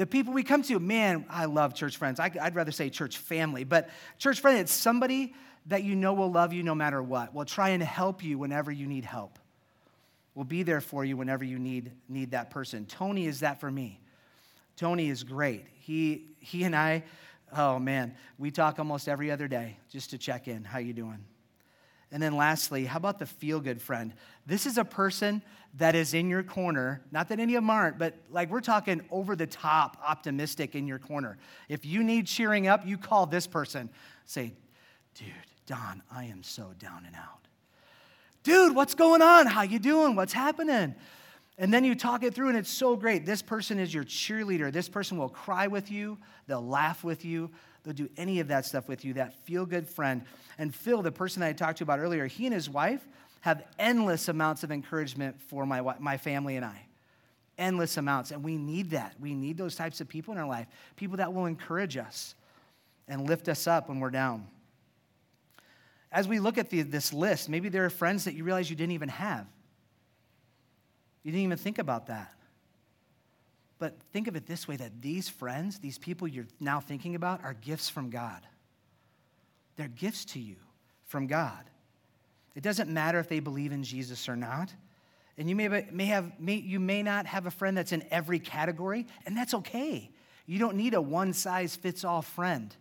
The 0.01 0.07
people 0.07 0.33
we 0.33 0.41
come 0.41 0.63
to, 0.63 0.79
man, 0.79 1.25
I 1.29 1.45
love 1.45 1.75
church 1.75 1.95
friends. 1.95 2.19
I, 2.19 2.31
would 2.43 2.55
rather 2.55 2.71
say 2.71 2.89
church 2.89 3.19
family, 3.19 3.63
but 3.63 3.87
church 4.17 4.39
friend, 4.39 4.57
it's 4.57 4.71
somebody 4.71 5.35
that 5.67 5.83
you 5.83 5.93
know 5.93 6.13
will 6.13 6.31
love 6.31 6.53
you 6.53 6.63
no 6.63 6.73
matter 6.73 7.03
what, 7.03 7.35
will 7.35 7.45
try 7.45 7.69
and 7.69 7.83
help 7.83 8.23
you 8.23 8.39
whenever 8.39 8.71
you 8.71 8.87
need 8.87 9.05
help, 9.05 9.37
will 10.33 10.43
be 10.43 10.63
there 10.63 10.81
for 10.81 11.05
you 11.05 11.17
whenever 11.17 11.43
you 11.43 11.59
need, 11.59 11.91
need 12.09 12.31
that 12.31 12.49
person. 12.49 12.87
Tony 12.87 13.27
is 13.27 13.41
that 13.41 13.59
for 13.59 13.69
me. 13.69 13.99
Tony 14.75 15.07
is 15.07 15.23
great. 15.23 15.67
He, 15.81 16.29
he 16.39 16.63
and 16.63 16.75
I, 16.75 17.03
oh 17.55 17.77
man, 17.77 18.15
we 18.39 18.49
talk 18.49 18.79
almost 18.79 19.07
every 19.07 19.29
other 19.29 19.47
day 19.47 19.77
just 19.91 20.09
to 20.09 20.17
check 20.17 20.47
in. 20.47 20.63
How 20.63 20.79
you 20.79 20.93
doing? 20.93 21.23
And 22.11 22.23
then 22.23 22.35
lastly, 22.35 22.85
how 22.85 22.97
about 22.97 23.19
the 23.19 23.27
feel 23.27 23.59
good 23.59 23.79
friend? 23.79 24.13
This 24.47 24.65
is 24.65 24.79
a 24.79 24.83
person 24.83 25.43
that 25.75 25.95
is 25.95 26.13
in 26.13 26.29
your 26.29 26.43
corner. 26.43 27.01
Not 27.11 27.29
that 27.29 27.39
any 27.39 27.55
of 27.55 27.63
them 27.63 27.69
aren't, 27.69 27.97
but 27.97 28.15
like 28.29 28.49
we're 28.49 28.61
talking 28.61 29.01
over 29.09 29.35
the 29.35 29.47
top 29.47 29.97
optimistic 30.05 30.75
in 30.75 30.87
your 30.87 30.99
corner. 30.99 31.37
If 31.69 31.85
you 31.85 32.03
need 32.03 32.27
cheering 32.27 32.67
up, 32.67 32.85
you 32.85 32.97
call 32.97 33.25
this 33.25 33.47
person. 33.47 33.89
Say, 34.25 34.53
dude, 35.15 35.27
Don, 35.67 36.01
I 36.11 36.25
am 36.25 36.43
so 36.43 36.73
down 36.77 37.03
and 37.05 37.15
out. 37.15 37.47
Dude, 38.43 38.75
what's 38.75 38.95
going 38.95 39.21
on? 39.21 39.45
How 39.45 39.61
you 39.61 39.79
doing? 39.79 40.15
What's 40.15 40.33
happening? 40.33 40.95
And 41.57 41.71
then 41.71 41.83
you 41.83 41.93
talk 41.93 42.23
it 42.23 42.33
through, 42.33 42.49
and 42.49 42.57
it's 42.57 42.71
so 42.71 42.95
great. 42.95 43.25
This 43.25 43.41
person 43.41 43.77
is 43.77 43.93
your 43.93 44.03
cheerleader. 44.03 44.73
This 44.73 44.89
person 44.89 45.17
will 45.17 45.29
cry 45.29 45.67
with 45.67 45.91
you, 45.91 46.17
they'll 46.47 46.65
laugh 46.65 47.03
with 47.03 47.23
you, 47.23 47.51
they'll 47.83 47.93
do 47.93 48.09
any 48.17 48.39
of 48.39 48.47
that 48.47 48.65
stuff 48.65 48.87
with 48.87 49.05
you, 49.05 49.13
that 49.13 49.35
feel 49.45 49.65
good 49.65 49.87
friend. 49.87 50.23
And 50.57 50.73
Phil, 50.73 51.03
the 51.03 51.11
person 51.11 51.43
I 51.43 51.53
talked 51.53 51.77
to 51.77 51.83
about 51.83 51.99
earlier, 51.99 52.25
he 52.25 52.45
and 52.45 52.53
his 52.53 52.69
wife 52.69 53.07
have 53.41 53.63
endless 53.77 54.27
amounts 54.27 54.63
of 54.63 54.71
encouragement 54.71 55.41
for 55.41 55.65
my, 55.65 55.81
my 55.99 56.17
family 56.17 56.55
and 56.55 56.65
I. 56.65 56.85
Endless 57.57 57.97
amounts. 57.97 58.31
And 58.31 58.43
we 58.43 58.57
need 58.57 58.91
that. 58.91 59.15
We 59.19 59.33
need 59.33 59.57
those 59.57 59.75
types 59.75 59.99
of 59.99 60.07
people 60.07 60.33
in 60.33 60.39
our 60.39 60.47
life, 60.47 60.67
people 60.95 61.17
that 61.17 61.33
will 61.33 61.45
encourage 61.45 61.97
us 61.97 62.35
and 63.07 63.27
lift 63.27 63.49
us 63.49 63.67
up 63.67 63.89
when 63.89 63.99
we're 63.99 64.11
down. 64.11 64.47
As 66.11 66.27
we 66.27 66.39
look 66.39 66.57
at 66.57 66.69
the, 66.69 66.81
this 66.83 67.13
list, 67.13 67.49
maybe 67.49 67.69
there 67.69 67.85
are 67.85 67.89
friends 67.89 68.25
that 68.25 68.33
you 68.33 68.43
realize 68.43 68.69
you 68.69 68.75
didn't 68.75 68.93
even 68.93 69.09
have. 69.09 69.45
You 71.23 71.31
didn't 71.31 71.43
even 71.43 71.57
think 71.57 71.79
about 71.79 72.07
that. 72.07 72.33
But 73.79 73.95
think 74.13 74.27
of 74.27 74.35
it 74.35 74.45
this 74.45 74.67
way 74.67 74.75
that 74.75 75.01
these 75.01 75.27
friends, 75.27 75.79
these 75.79 75.97
people 75.97 76.27
you're 76.27 76.47
now 76.59 76.79
thinking 76.79 77.15
about, 77.15 77.43
are 77.43 77.53
gifts 77.53 77.89
from 77.89 78.11
God. 78.11 78.41
They're 79.75 79.87
gifts 79.87 80.25
to 80.25 80.39
you 80.39 80.57
from 81.05 81.25
God. 81.25 81.63
It 82.55 82.63
doesn't 82.63 82.89
matter 82.89 83.19
if 83.19 83.29
they 83.29 83.39
believe 83.39 83.71
in 83.71 83.83
Jesus 83.83 84.27
or 84.27 84.35
not. 84.35 84.73
And 85.37 85.49
you 85.49 85.55
may, 85.55 85.85
may 85.91 86.05
have, 86.05 86.39
may, 86.39 86.55
you 86.55 86.79
may 86.79 87.01
not 87.01 87.25
have 87.25 87.45
a 87.45 87.51
friend 87.51 87.77
that's 87.77 87.93
in 87.93 88.03
every 88.11 88.39
category, 88.39 89.07
and 89.25 89.35
that's 89.35 89.53
okay. 89.53 90.11
You 90.45 90.59
don't 90.59 90.75
need 90.75 90.93
a 90.93 91.01
one 91.01 91.33
size 91.33 91.75
fits 91.75 92.03
all 92.03 92.21
friend. 92.21 92.75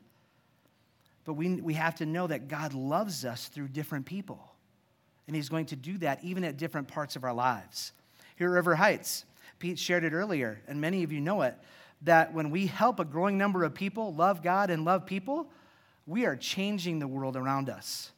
But 1.24 1.34
we, 1.34 1.54
we 1.60 1.74
have 1.74 1.96
to 1.96 2.06
know 2.06 2.26
that 2.26 2.48
God 2.48 2.74
loves 2.74 3.24
us 3.24 3.48
through 3.48 3.68
different 3.68 4.06
people. 4.06 4.40
And 5.26 5.36
He's 5.36 5.48
going 5.48 5.66
to 5.66 5.76
do 5.76 5.98
that 5.98 6.24
even 6.24 6.42
at 6.42 6.56
different 6.56 6.88
parts 6.88 7.14
of 7.14 7.24
our 7.24 7.32
lives. 7.32 7.92
Here 8.36 8.48
at 8.48 8.52
River 8.52 8.74
Heights, 8.74 9.24
Pete 9.58 9.78
shared 9.78 10.02
it 10.02 10.12
earlier, 10.12 10.60
and 10.66 10.80
many 10.80 11.02
of 11.04 11.12
you 11.12 11.20
know 11.20 11.42
it, 11.42 11.54
that 12.02 12.32
when 12.32 12.50
we 12.50 12.66
help 12.66 12.98
a 12.98 13.04
growing 13.04 13.38
number 13.38 13.62
of 13.62 13.74
people 13.74 14.14
love 14.14 14.42
God 14.42 14.70
and 14.70 14.84
love 14.84 15.06
people, 15.06 15.50
we 16.06 16.24
are 16.24 16.34
changing 16.34 16.98
the 16.98 17.06
world 17.06 17.36
around 17.36 17.68
us. 17.68 18.10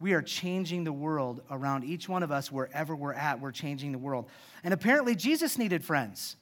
We 0.00 0.14
are 0.14 0.22
changing 0.22 0.84
the 0.84 0.92
world 0.92 1.42
around 1.50 1.84
each 1.84 2.08
one 2.08 2.22
of 2.22 2.32
us, 2.32 2.50
wherever 2.50 2.96
we're 2.96 3.12
at, 3.12 3.40
we're 3.40 3.52
changing 3.52 3.92
the 3.92 3.98
world. 3.98 4.28
And 4.64 4.72
apparently, 4.72 5.14
Jesus 5.14 5.58
needed 5.58 5.84
friends. 5.84 6.36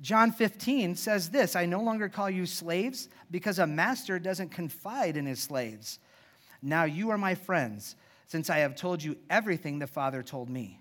John 0.00 0.32
15 0.32 0.96
says 0.96 1.30
this 1.30 1.54
I 1.54 1.66
no 1.66 1.82
longer 1.82 2.08
call 2.08 2.30
you 2.30 2.46
slaves 2.46 3.08
because 3.30 3.58
a 3.58 3.66
master 3.66 4.18
doesn't 4.18 4.50
confide 4.50 5.16
in 5.16 5.26
his 5.26 5.40
slaves. 5.40 5.98
Now 6.62 6.84
you 6.84 7.10
are 7.10 7.18
my 7.18 7.34
friends, 7.34 7.96
since 8.26 8.50
I 8.50 8.58
have 8.58 8.76
told 8.76 9.02
you 9.02 9.16
everything 9.28 9.78
the 9.78 9.86
Father 9.86 10.22
told 10.22 10.48
me. 10.48 10.80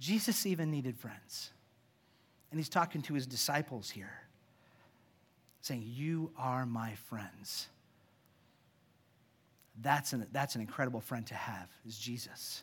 Jesus 0.00 0.44
even 0.44 0.70
needed 0.70 0.98
friends. 0.98 1.50
And 2.50 2.58
he's 2.58 2.68
talking 2.68 3.02
to 3.02 3.14
his 3.14 3.26
disciples 3.26 3.90
here, 3.90 4.12
saying, 5.60 5.84
You 5.86 6.32
are 6.36 6.66
my 6.66 6.94
friends. 6.94 7.68
That's 9.82 10.12
an, 10.12 10.26
that's 10.32 10.54
an 10.54 10.60
incredible 10.60 11.00
friend 11.00 11.26
to 11.28 11.34
have, 11.34 11.68
is 11.86 11.98
Jesus. 11.98 12.62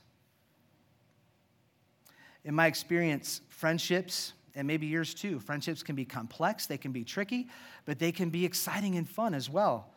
In 2.43 2.53
my 2.53 2.67
experience, 2.67 3.41
friendships, 3.49 4.33
and 4.55 4.67
maybe 4.67 4.87
yours 4.87 5.13
too, 5.13 5.39
friendships 5.39 5.83
can 5.83 5.95
be 5.95 6.05
complex, 6.05 6.67
they 6.67 6.77
can 6.77 6.91
be 6.91 7.03
tricky, 7.03 7.47
but 7.85 7.99
they 7.99 8.11
can 8.11 8.29
be 8.29 8.45
exciting 8.45 8.95
and 8.95 9.09
fun 9.09 9.33
as 9.33 9.49
well. 9.49 9.89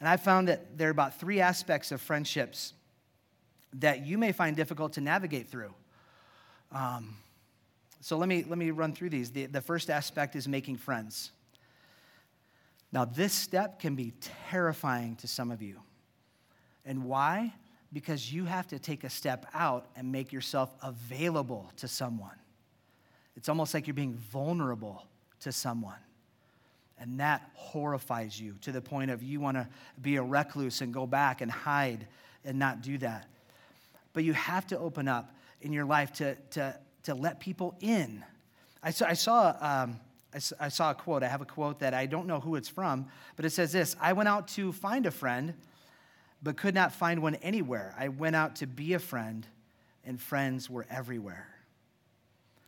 And 0.00 0.08
I 0.08 0.16
found 0.16 0.48
that 0.48 0.76
there 0.78 0.88
are 0.88 0.90
about 0.90 1.18
three 1.18 1.40
aspects 1.40 1.90
of 1.90 2.00
friendships 2.00 2.74
that 3.74 4.06
you 4.06 4.18
may 4.18 4.32
find 4.32 4.56
difficult 4.56 4.94
to 4.94 5.00
navigate 5.00 5.48
through. 5.48 5.74
Um, 6.72 7.16
so 8.00 8.16
let 8.16 8.28
me, 8.28 8.44
let 8.46 8.58
me 8.58 8.70
run 8.70 8.92
through 8.92 9.10
these. 9.10 9.30
The, 9.30 9.46
the 9.46 9.60
first 9.60 9.90
aspect 9.90 10.36
is 10.36 10.46
making 10.46 10.76
friends. 10.76 11.32
Now, 12.92 13.04
this 13.04 13.32
step 13.32 13.80
can 13.80 13.94
be 13.94 14.12
terrifying 14.48 15.16
to 15.16 15.26
some 15.26 15.50
of 15.50 15.60
you. 15.60 15.80
And 16.86 17.04
why? 17.04 17.52
Because 17.92 18.32
you 18.32 18.44
have 18.44 18.68
to 18.68 18.78
take 18.78 19.04
a 19.04 19.10
step 19.10 19.46
out 19.52 19.86
and 19.96 20.10
make 20.10 20.32
yourself 20.32 20.72
available 20.82 21.70
to 21.78 21.88
someone. 21.88 22.38
It's 23.36 23.48
almost 23.48 23.74
like 23.74 23.86
you're 23.86 23.94
being 23.94 24.14
vulnerable 24.14 25.04
to 25.40 25.52
someone. 25.52 25.98
And 26.98 27.20
that 27.20 27.50
horrifies 27.54 28.40
you 28.40 28.54
to 28.62 28.72
the 28.72 28.80
point 28.80 29.10
of 29.10 29.22
you 29.22 29.40
want 29.40 29.56
to 29.58 29.68
be 30.00 30.16
a 30.16 30.22
recluse 30.22 30.80
and 30.80 30.94
go 30.94 31.06
back 31.06 31.42
and 31.42 31.50
hide 31.50 32.06
and 32.44 32.58
not 32.58 32.80
do 32.80 32.96
that. 32.98 33.28
But 34.14 34.24
you 34.24 34.32
have 34.32 34.66
to 34.68 34.78
open 34.78 35.08
up 35.08 35.34
in 35.60 35.72
your 35.72 35.84
life 35.84 36.12
to, 36.14 36.36
to, 36.52 36.78
to 37.02 37.14
let 37.14 37.40
people 37.40 37.76
in. 37.80 38.24
I 38.82 38.90
saw, 38.90 39.06
I, 39.06 39.12
saw, 39.12 39.56
um, 39.60 40.00
I 40.58 40.68
saw 40.68 40.92
a 40.92 40.94
quote. 40.94 41.22
I 41.22 41.28
have 41.28 41.42
a 41.42 41.46
quote 41.46 41.80
that 41.80 41.92
I 41.92 42.06
don't 42.06 42.26
know 42.26 42.40
who 42.40 42.54
it's 42.56 42.68
from, 42.68 43.06
but 43.34 43.44
it 43.44 43.50
says 43.50 43.72
this 43.72 43.96
I 44.00 44.14
went 44.14 44.28
out 44.28 44.48
to 44.48 44.72
find 44.72 45.04
a 45.04 45.10
friend 45.10 45.52
but 46.46 46.56
could 46.56 46.76
not 46.76 46.92
find 46.92 47.22
one 47.22 47.34
anywhere. 47.36 47.92
I 47.98 48.06
went 48.06 48.36
out 48.36 48.54
to 48.56 48.68
be 48.68 48.94
a 48.94 49.00
friend, 49.00 49.44
and 50.04 50.20
friends 50.20 50.70
were 50.70 50.86
everywhere. 50.88 51.48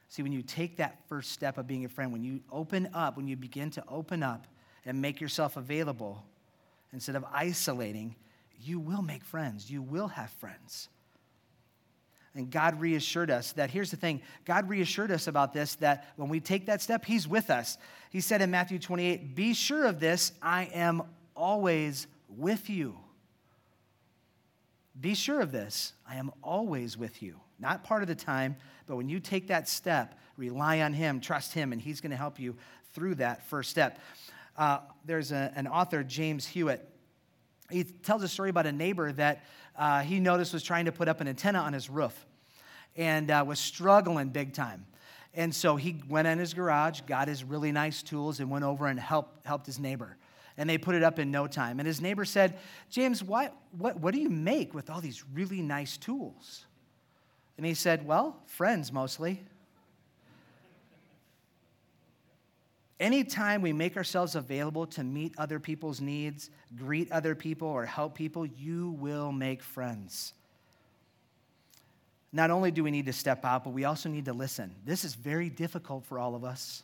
See, 0.09 0.25
when 0.25 0.33
you 0.33 0.43
take 0.43 0.79
that 0.79 0.99
first 1.09 1.31
step 1.31 1.59
of 1.59 1.69
being 1.69 1.85
a 1.85 1.89
friend, 1.89 2.11
when 2.11 2.25
you 2.25 2.41
open 2.51 2.91
up, 2.93 3.17
when 3.17 3.29
you 3.29 3.37
begin 3.37 3.71
to 3.71 3.85
open 3.87 4.25
up 4.25 4.49
and 4.85 5.01
make 5.01 5.21
yourself 5.21 5.57
available, 5.57 6.25
instead 6.93 7.15
of 7.15 7.25
isolating, 7.33 8.17
you 8.61 8.81
will 8.81 9.01
make 9.01 9.23
friends. 9.25 9.71
You 9.71 9.81
will 9.81 10.09
have 10.09 10.31
friends. 10.41 10.89
And 12.35 12.51
God 12.51 12.81
reassured 12.81 13.31
us 13.31 13.53
that 13.53 13.71
here's 13.71 13.93
the 13.93 13.97
thing 13.97 14.23
God 14.45 14.69
reassured 14.69 15.13
us 15.13 15.29
about 15.29 15.53
this 15.53 15.77
that 15.77 16.09
when 16.17 16.29
we 16.29 16.41
take 16.41 16.67
that 16.67 16.83
step, 16.83 17.05
He's 17.05 17.29
with 17.29 17.49
us. 17.49 17.79
He 18.11 18.21
said 18.21 18.43
in 18.43 18.51
Matthew 18.51 18.81
28, 18.81 19.37
Be 19.37 19.55
sure 19.55 19.87
of 19.87 20.01
this, 20.01 20.33
I 20.43 20.65
am 20.75 21.05
always 21.37 22.09
with 22.29 22.69
you. 22.69 22.97
Be 25.01 25.15
sure 25.15 25.41
of 25.41 25.53
this. 25.53 25.93
I 26.09 26.17
am 26.17 26.33
always 26.43 26.97
with 26.97 27.23
you. 27.23 27.39
Not 27.59 27.85
part 27.85 28.03
of 28.03 28.09
the 28.09 28.15
time, 28.15 28.57
but 28.87 28.97
when 28.97 29.09
you 29.09 29.21
take 29.21 29.49
that 29.49 29.69
step, 29.69 30.19
rely 30.37 30.81
on 30.81 30.93
Him, 30.93 31.21
trust 31.21 31.53
Him, 31.53 31.73
and 31.73 31.81
He's 31.81 32.01
going 32.01 32.11
to 32.11 32.17
help 32.17 32.39
you 32.41 32.57
through 32.95 33.17
that 33.17 33.45
first 33.45 33.71
step. 33.71 34.01
uh, 34.57 34.81
there's 35.05 35.31
a, 35.33 35.53
an 35.55 35.67
author, 35.67 36.03
James 36.03 36.47
Hewitt. 36.47 36.87
He 37.71 37.85
tells 37.85 38.23
a 38.23 38.29
story 38.29 38.51
about 38.51 38.67
a 38.67 38.73
neighbor 38.73 39.13
that 39.13 39.45
uh, 39.77 40.01
he 40.01 40.19
noticed 40.19 40.53
was 40.53 40.63
trying 40.63 40.87
to 40.87 40.93
put 40.93 41.07
up 41.07 41.21
an 41.21 41.29
antenna 41.29 41.61
on 41.61 41.73
his 41.73 41.89
roof 41.89 42.27
and 42.97 43.31
uh, 43.31 43.45
was 43.47 43.61
struggling 43.61 44.31
big 44.31 44.53
time. 44.53 44.85
And 45.35 45.55
so 45.55 45.77
he 45.77 46.03
went 46.09 46.27
in 46.27 46.39
his 46.39 46.55
garage, 46.55 47.03
got 47.03 47.29
his 47.29 47.45
really 47.45 47.71
nice 47.71 48.03
tools, 48.03 48.41
and 48.41 48.51
went 48.51 48.65
over 48.65 48.87
and 48.87 48.99
helped, 48.99 49.47
helped 49.47 49.67
his 49.67 49.79
neighbor. 49.79 50.17
And 50.59 50.69
they 50.69 50.77
put 50.77 50.97
it 50.97 51.03
up 51.03 51.19
in 51.19 51.31
no 51.31 51.47
time. 51.47 51.79
And 51.79 51.87
his 51.87 52.01
neighbor 52.01 52.25
said, 52.25 52.59
James, 52.91 53.23
what, 53.23 53.55
what, 53.79 53.99
what 54.01 54.13
do 54.13 54.21
you 54.21 54.29
make 54.29 54.75
with 54.75 54.91
all 54.91 55.01
these 55.01 55.25
really 55.33 55.63
nice 55.63 55.97
tools? 55.97 56.67
And 57.57 57.65
he 57.65 57.75
said, 57.75 58.07
Well, 58.07 58.37
friends 58.47 58.93
mostly. 58.93 59.43
Anytime 63.01 63.63
we 63.63 63.73
make 63.73 63.97
ourselves 63.97 64.35
available 64.35 64.85
to 64.89 65.05
meet 65.05 65.33
other 65.39 65.61
people's 65.61 66.01
needs, 66.01 66.51
greet 66.77 67.11
other 67.13 67.37
people, 67.37 67.69
or 67.69 67.87
help 67.87 68.17
people, 68.17 68.45
you 68.45 68.91
will 68.99 69.31
make 69.31 69.63
friends. 69.63 70.35
Not 72.33 72.51
only 72.51 72.73
do 72.73 72.83
we 72.83 72.91
need 72.91 73.07
to 73.07 73.13
step 73.13 73.45
out, 73.45 73.63
but 73.63 73.71
we 73.71 73.85
also 73.85 74.09
need 74.09 74.25
to 74.25 74.33
listen. 74.33 74.75
This 74.85 75.05
is 75.05 75.15
very 75.15 75.49
difficult 75.49 76.05
for 76.07 76.19
all 76.19 76.35
of 76.35 76.45
us. 76.45 76.83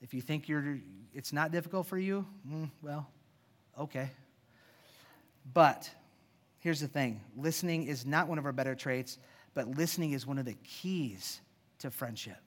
If 0.00 0.14
you 0.14 0.20
think 0.20 0.48
you're, 0.48 0.78
it's 1.12 1.32
not 1.32 1.52
difficult 1.52 1.86
for 1.86 1.98
you, 1.98 2.26
mm, 2.48 2.70
well, 2.82 3.08
okay. 3.78 4.10
But 5.52 5.90
here's 6.58 6.80
the 6.80 6.88
thing 6.88 7.20
listening 7.36 7.86
is 7.86 8.06
not 8.06 8.28
one 8.28 8.38
of 8.38 8.46
our 8.46 8.52
better 8.52 8.74
traits, 8.74 9.18
but 9.54 9.68
listening 9.68 10.12
is 10.12 10.26
one 10.26 10.38
of 10.38 10.44
the 10.44 10.56
keys 10.64 11.40
to 11.80 11.90
friendship. 11.90 12.38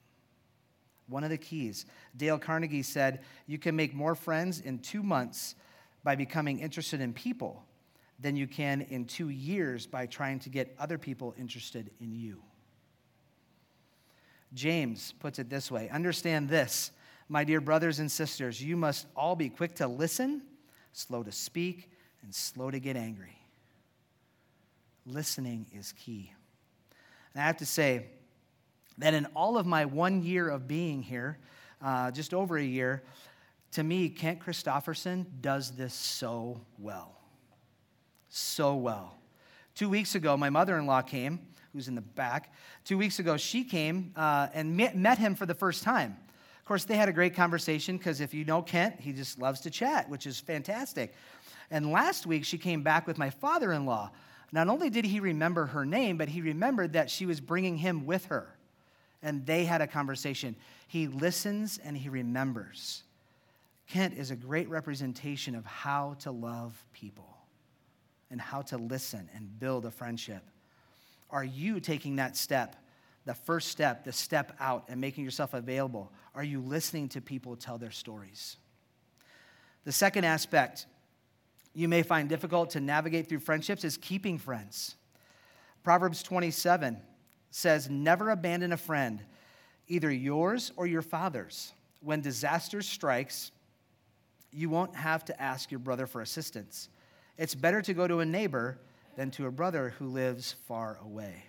One 1.08 1.24
of 1.24 1.30
the 1.30 1.38
keys. 1.38 1.86
Dale 2.16 2.40
Carnegie 2.40 2.82
said, 2.82 3.22
You 3.46 3.58
can 3.58 3.76
make 3.76 3.94
more 3.94 4.16
friends 4.16 4.62
in 4.62 4.80
two 4.80 5.04
months 5.04 5.56
by 6.04 6.16
becoming 6.16 6.60
interested 6.60 7.02
in 7.02 7.14
people 7.14 7.64
than 8.20 8.36
you 8.36 8.48
can 8.48 8.82
in 8.82 9.06
two 9.06 9.30
years 9.30 9.86
by 9.86 10.06
trying 10.06 10.40
to 10.40 10.50
get 10.50 10.74
other 10.80 10.98
people 10.98 11.36
interested 11.38 11.92
in 12.00 12.14
you. 12.14 12.42
James 14.54 15.14
puts 15.20 15.40
it 15.40 15.50
this 15.50 15.70
way 15.70 15.90
Understand 15.90 16.48
this, 16.48 16.92
my 17.30 17.44
dear 17.44 17.62
brothers 17.62 18.00
and 18.00 18.12
sisters, 18.12 18.62
you 18.62 18.78
must 18.78 19.08
all 19.16 19.36
be 19.36 19.50
quick 19.50 19.76
to 19.76 19.88
listen, 19.88 20.42
slow 20.92 21.24
to 21.24 21.32
speak, 21.32 21.90
and 22.22 22.34
slow 22.34 22.72
to 22.72 22.80
get 22.80 22.96
angry. 22.96 23.38
Listening 25.06 25.66
is 25.74 25.94
key. 25.94 26.32
And 27.34 27.42
I 27.42 27.46
have 27.48 27.58
to 27.58 27.66
say 27.66 28.08
that 28.98 29.14
in 29.14 29.26
all 29.36 29.58
of 29.58 29.66
my 29.66 29.86
one 29.86 30.24
year 30.24 30.50
of 30.50 30.68
being 30.68 31.02
here, 31.02 31.38
uh, 31.82 32.12
just 32.12 32.34
over 32.34 32.58
a 32.58 32.64
year, 32.64 33.04
to 33.72 33.84
me, 33.84 34.08
Kent 34.10 34.40
Christofferson 34.40 35.26
does 35.42 35.72
this 35.72 35.94
so 35.94 36.62
well 36.78 37.18
so 38.34 38.76
well. 38.76 39.16
Two 39.76 39.90
weeks 39.90 40.16
ago, 40.16 40.36
my 40.36 40.50
mother 40.50 40.78
in 40.78 40.88
law 40.88 41.02
came, 41.02 41.40
who's 41.72 41.88
in 41.88 41.96
the 41.96 42.02
back. 42.02 42.52
Two 42.84 42.98
weeks 42.98 43.20
ago, 43.20 43.38
she 43.38 43.64
came 43.64 44.12
uh, 44.16 44.48
and 44.54 44.76
met 44.76 45.18
him 45.18 45.36
for 45.36 45.46
the 45.46 45.54
first 45.54 45.84
time. 45.84 46.18
Of 46.64 46.68
course, 46.68 46.86
they 46.86 46.96
had 46.96 47.10
a 47.10 47.14
great 47.14 47.36
conversation 47.36 47.98
because 47.98 48.22
if 48.22 48.34
you 48.34 48.46
know 48.46 48.62
Kent, 48.62 49.02
he 49.02 49.12
just 49.12 49.38
loves 49.38 49.60
to 49.62 49.70
chat, 49.70 50.10
which 50.10 50.26
is 50.26 50.40
fantastic. 50.40 51.14
And 51.70 51.92
last 51.92 52.26
week, 52.26 52.46
she 52.46 52.58
came 52.58 52.84
back 52.84 53.06
with 53.06 53.18
my 53.18 53.32
father 53.32 53.74
in 53.74 53.86
law. 53.86 54.12
Not 54.54 54.70
only 54.70 54.90
did 54.90 55.04
he 55.04 55.20
remember 55.20 55.66
her 55.66 55.86
name, 55.86 56.16
but 56.18 56.30
he 56.30 56.40
remembered 56.40 56.94
that 56.94 57.10
she 57.10 57.26
was 57.26 57.42
bringing 57.42 57.76
him 57.76 58.06
with 58.06 58.28
her. 58.28 58.56
And 59.22 59.46
they 59.46 59.66
had 59.66 59.82
a 59.82 59.88
conversation. 59.88 60.56
He 60.88 61.08
listens 61.08 61.80
and 61.84 61.98
he 61.98 62.08
remembers. 62.08 63.04
Kent 63.90 64.14
is 64.14 64.32
a 64.32 64.36
great 64.38 64.70
representation 64.70 65.56
of 65.56 65.66
how 65.66 66.16
to 66.20 66.32
love 66.32 66.82
people 66.94 67.28
and 68.32 68.40
how 68.40 68.62
to 68.62 68.78
listen 68.78 69.30
and 69.36 69.60
build 69.60 69.84
a 69.84 69.92
friendship? 69.92 70.44
Are 71.30 71.44
you 71.44 71.82
taking 71.82 72.16
that 72.16 72.38
step, 72.38 72.78
the 73.26 73.34
first 73.34 73.68
step, 73.68 74.06
the 74.06 74.14
step 74.14 74.56
out 74.62 74.86
and 74.88 75.02
making 75.02 75.26
yourself 75.26 75.54
available? 75.54 76.14
Are 76.36 76.44
you 76.44 76.62
listening 76.62 77.10
to 77.10 77.22
people 77.22 77.56
tell 77.56 77.78
their 77.78 77.92
stories? 77.92 78.58
The 79.86 79.92
second 79.92 80.26
aspect 80.26 80.88
you 81.74 81.88
may 81.88 82.04
find 82.04 82.30
difficult 82.30 82.72
to 82.72 82.80
navigate 82.80 83.28
through 83.28 83.40
friendships 83.40 83.84
is 83.84 83.98
keeping 83.98 84.38
friends. 84.38 84.96
Proverbs 85.84 86.24
27 86.24 86.98
says, 87.50 87.90
Never 87.90 88.30
abandon 88.30 88.72
a 88.72 88.78
friend, 88.78 89.22
either 89.88 90.12
yours 90.12 90.72
or 90.76 90.86
your 90.86 91.02
father's. 91.02 91.74
When 92.02 92.22
disaster 92.22 92.82
strikes, 92.82 93.52
you 94.52 94.70
won't 94.70 94.96
have 94.96 95.26
to 95.26 95.42
ask 95.42 95.72
your 95.72 95.80
brother 95.80 96.06
for 96.06 96.22
assistance. 96.22 96.90
It's 97.38 97.56
better 97.56 97.82
to 97.82 97.94
go 97.94 98.08
to 98.08 98.20
a 98.20 98.26
neighbor 98.26 98.78
than 99.16 99.32
to 99.32 99.48
a 99.48 99.52
brother 99.52 99.96
who 99.98 100.08
lives 100.08 100.56
far 100.68 101.00
away. 101.04 101.44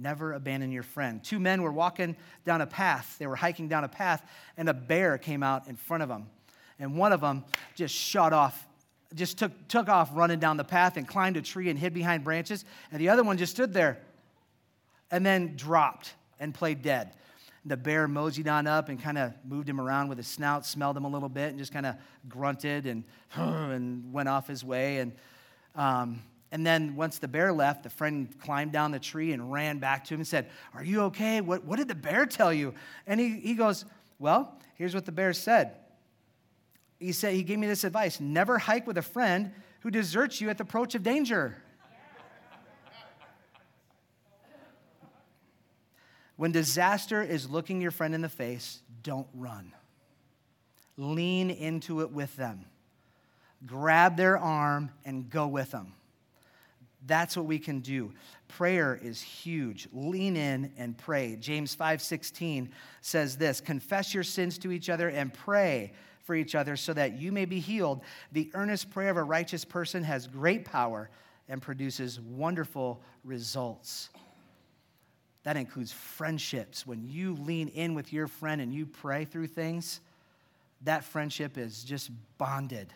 Never 0.00 0.32
abandon 0.32 0.72
your 0.72 0.82
friend. 0.82 1.22
Two 1.22 1.38
men 1.38 1.60
were 1.60 1.70
walking 1.70 2.16
down 2.46 2.62
a 2.62 2.66
path. 2.66 3.16
They 3.18 3.26
were 3.26 3.36
hiking 3.36 3.68
down 3.68 3.84
a 3.84 3.88
path, 3.88 4.26
and 4.56 4.66
a 4.66 4.72
bear 4.72 5.18
came 5.18 5.42
out 5.42 5.68
in 5.68 5.76
front 5.76 6.02
of 6.02 6.08
them. 6.08 6.26
And 6.78 6.96
one 6.96 7.12
of 7.12 7.20
them 7.20 7.44
just 7.74 7.94
shot 7.94 8.32
off, 8.32 8.66
just 9.14 9.36
took, 9.36 9.52
took 9.68 9.90
off 9.90 10.08
running 10.14 10.38
down 10.38 10.56
the 10.56 10.64
path 10.64 10.96
and 10.96 11.06
climbed 11.06 11.36
a 11.36 11.42
tree 11.42 11.68
and 11.68 11.78
hid 11.78 11.92
behind 11.92 12.24
branches. 12.24 12.64
And 12.90 12.98
the 12.98 13.10
other 13.10 13.22
one 13.22 13.36
just 13.36 13.52
stood 13.52 13.74
there 13.74 13.98
and 15.10 15.24
then 15.24 15.54
dropped 15.54 16.14
and 16.38 16.54
played 16.54 16.80
dead. 16.80 17.12
The 17.66 17.76
bear 17.76 18.08
moseyed 18.08 18.48
on 18.48 18.66
up 18.66 18.88
and 18.88 18.98
kind 18.98 19.18
of 19.18 19.34
moved 19.46 19.68
him 19.68 19.78
around 19.78 20.08
with 20.08 20.16
his 20.16 20.28
snout, 20.28 20.64
smelled 20.64 20.96
him 20.96 21.04
a 21.04 21.10
little 21.10 21.28
bit, 21.28 21.50
and 21.50 21.58
just 21.58 21.74
kind 21.74 21.84
of 21.84 21.96
grunted 22.26 22.86
and, 22.86 23.04
and 23.34 24.10
went 24.14 24.30
off 24.30 24.48
his 24.48 24.64
way. 24.64 24.96
And, 24.96 25.12
um, 25.74 26.22
and 26.52 26.66
then 26.66 26.96
once 26.96 27.18
the 27.18 27.28
bear 27.28 27.52
left, 27.52 27.84
the 27.84 27.90
friend 27.90 28.28
climbed 28.40 28.72
down 28.72 28.90
the 28.90 28.98
tree 28.98 29.32
and 29.32 29.52
ran 29.52 29.78
back 29.78 30.04
to 30.06 30.14
him 30.14 30.20
and 30.20 30.26
said, 30.26 30.50
Are 30.74 30.82
you 30.82 31.02
okay? 31.02 31.40
What, 31.40 31.64
what 31.64 31.78
did 31.78 31.88
the 31.88 31.94
bear 31.94 32.26
tell 32.26 32.52
you? 32.52 32.74
And 33.06 33.20
he, 33.20 33.38
he 33.38 33.54
goes, 33.54 33.84
Well, 34.18 34.58
here's 34.74 34.94
what 34.94 35.06
the 35.06 35.12
bear 35.12 35.32
said. 35.32 35.76
He 36.98 37.12
said, 37.12 37.34
He 37.34 37.44
gave 37.44 37.58
me 37.58 37.68
this 37.68 37.84
advice 37.84 38.18
never 38.18 38.58
hike 38.58 38.86
with 38.86 38.98
a 38.98 39.02
friend 39.02 39.52
who 39.80 39.90
deserts 39.90 40.40
you 40.40 40.50
at 40.50 40.58
the 40.58 40.64
approach 40.64 40.94
of 40.94 41.02
danger. 41.02 41.56
When 46.36 46.52
disaster 46.52 47.22
is 47.22 47.50
looking 47.50 47.82
your 47.82 47.90
friend 47.90 48.14
in 48.14 48.22
the 48.22 48.28
face, 48.28 48.80
don't 49.02 49.26
run. 49.34 49.72
Lean 50.96 51.50
into 51.50 52.00
it 52.00 52.12
with 52.12 52.34
them. 52.36 52.64
Grab 53.66 54.16
their 54.16 54.38
arm 54.38 54.90
and 55.04 55.28
go 55.28 55.46
with 55.46 55.70
them. 55.70 55.92
That's 57.06 57.36
what 57.36 57.46
we 57.46 57.58
can 57.58 57.80
do. 57.80 58.12
Prayer 58.48 58.94
is 58.94 59.22
huge. 59.22 59.88
Lean 59.92 60.36
in 60.36 60.72
and 60.76 60.96
pray. 60.96 61.36
James 61.36 61.74
5:16 61.74 62.70
says 63.00 63.38
this, 63.38 63.60
"Confess 63.60 64.12
your 64.12 64.24
sins 64.24 64.58
to 64.58 64.70
each 64.70 64.90
other 64.90 65.08
and 65.08 65.32
pray 65.32 65.92
for 66.22 66.34
each 66.34 66.54
other 66.54 66.76
so 66.76 66.92
that 66.92 67.18
you 67.18 67.32
may 67.32 67.46
be 67.46 67.58
healed. 67.58 68.02
The 68.32 68.50
earnest 68.54 68.90
prayer 68.90 69.10
of 69.10 69.16
a 69.16 69.22
righteous 69.22 69.64
person 69.64 70.04
has 70.04 70.26
great 70.26 70.64
power 70.64 71.10
and 71.48 71.62
produces 71.62 72.20
wonderful 72.20 73.02
results." 73.24 74.10
That 75.42 75.56
includes 75.56 75.90
friendships. 75.90 76.86
When 76.86 77.02
you 77.08 77.34
lean 77.34 77.68
in 77.68 77.94
with 77.94 78.12
your 78.12 78.28
friend 78.28 78.60
and 78.60 78.74
you 78.74 78.84
pray 78.84 79.24
through 79.24 79.46
things, 79.46 80.00
that 80.82 81.02
friendship 81.02 81.56
is 81.56 81.82
just 81.82 82.10
bonded. 82.36 82.92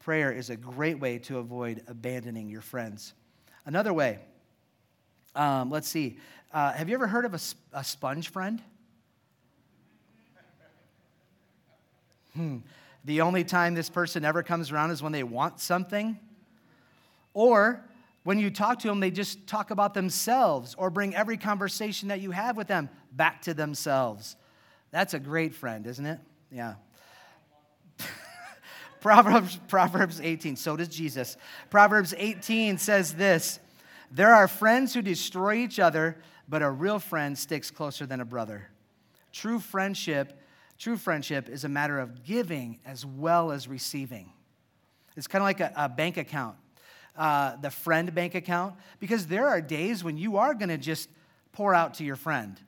Prayer 0.00 0.32
is 0.32 0.50
a 0.50 0.56
great 0.56 0.98
way 0.98 1.18
to 1.20 1.38
avoid 1.38 1.82
abandoning 1.86 2.48
your 2.48 2.62
friends. 2.62 3.12
Another 3.66 3.92
way, 3.92 4.18
um, 5.34 5.70
let's 5.70 5.88
see. 5.88 6.18
Uh, 6.52 6.72
have 6.72 6.88
you 6.88 6.94
ever 6.94 7.06
heard 7.06 7.24
of 7.24 7.34
a, 7.34 7.40
a 7.72 7.84
sponge 7.84 8.30
friend? 8.30 8.62
Hmm. 12.34 12.58
The 13.04 13.20
only 13.20 13.44
time 13.44 13.74
this 13.74 13.90
person 13.90 14.24
ever 14.24 14.42
comes 14.42 14.72
around 14.72 14.90
is 14.90 15.02
when 15.02 15.12
they 15.12 15.22
want 15.22 15.60
something. 15.60 16.18
Or 17.34 17.84
when 18.24 18.38
you 18.38 18.50
talk 18.50 18.80
to 18.80 18.88
them, 18.88 19.00
they 19.00 19.10
just 19.10 19.46
talk 19.46 19.70
about 19.70 19.94
themselves 19.94 20.74
or 20.76 20.90
bring 20.90 21.14
every 21.14 21.36
conversation 21.36 22.08
that 22.08 22.20
you 22.20 22.30
have 22.30 22.56
with 22.56 22.68
them 22.68 22.88
back 23.12 23.42
to 23.42 23.54
themselves. 23.54 24.36
That's 24.90 25.14
a 25.14 25.18
great 25.18 25.54
friend, 25.54 25.86
isn't 25.86 26.04
it? 26.06 26.18
Yeah. 26.50 26.74
Proverbs, 29.00 29.58
Proverbs 29.68 30.20
18, 30.20 30.56
so 30.56 30.76
does 30.76 30.88
Jesus. 30.88 31.36
Proverbs 31.70 32.14
18 32.16 32.78
says 32.78 33.14
this 33.14 33.60
There 34.10 34.34
are 34.34 34.48
friends 34.48 34.94
who 34.94 35.02
destroy 35.02 35.54
each 35.56 35.78
other, 35.78 36.16
but 36.48 36.62
a 36.62 36.70
real 36.70 36.98
friend 36.98 37.38
sticks 37.38 37.70
closer 37.70 38.06
than 38.06 38.20
a 38.20 38.24
brother. 38.24 38.68
True 39.32 39.58
friendship, 39.58 40.40
true 40.78 40.96
friendship 40.96 41.48
is 41.48 41.64
a 41.64 41.68
matter 41.68 41.98
of 41.98 42.24
giving 42.24 42.78
as 42.84 43.06
well 43.06 43.52
as 43.52 43.68
receiving. 43.68 44.32
It's 45.16 45.26
kind 45.26 45.42
of 45.42 45.46
like 45.46 45.60
a, 45.60 45.72
a 45.76 45.88
bank 45.88 46.16
account 46.16 46.56
uh, 47.16 47.56
the 47.56 47.70
friend 47.70 48.14
bank 48.14 48.34
account 48.34 48.74
because 48.98 49.26
there 49.26 49.46
are 49.46 49.60
days 49.60 50.02
when 50.02 50.16
you 50.16 50.38
are 50.38 50.54
going 50.54 50.68
to 50.68 50.78
just 50.78 51.08
pour 51.52 51.74
out 51.74 51.94
to 51.94 52.04
your 52.04 52.16
friend. 52.16 52.58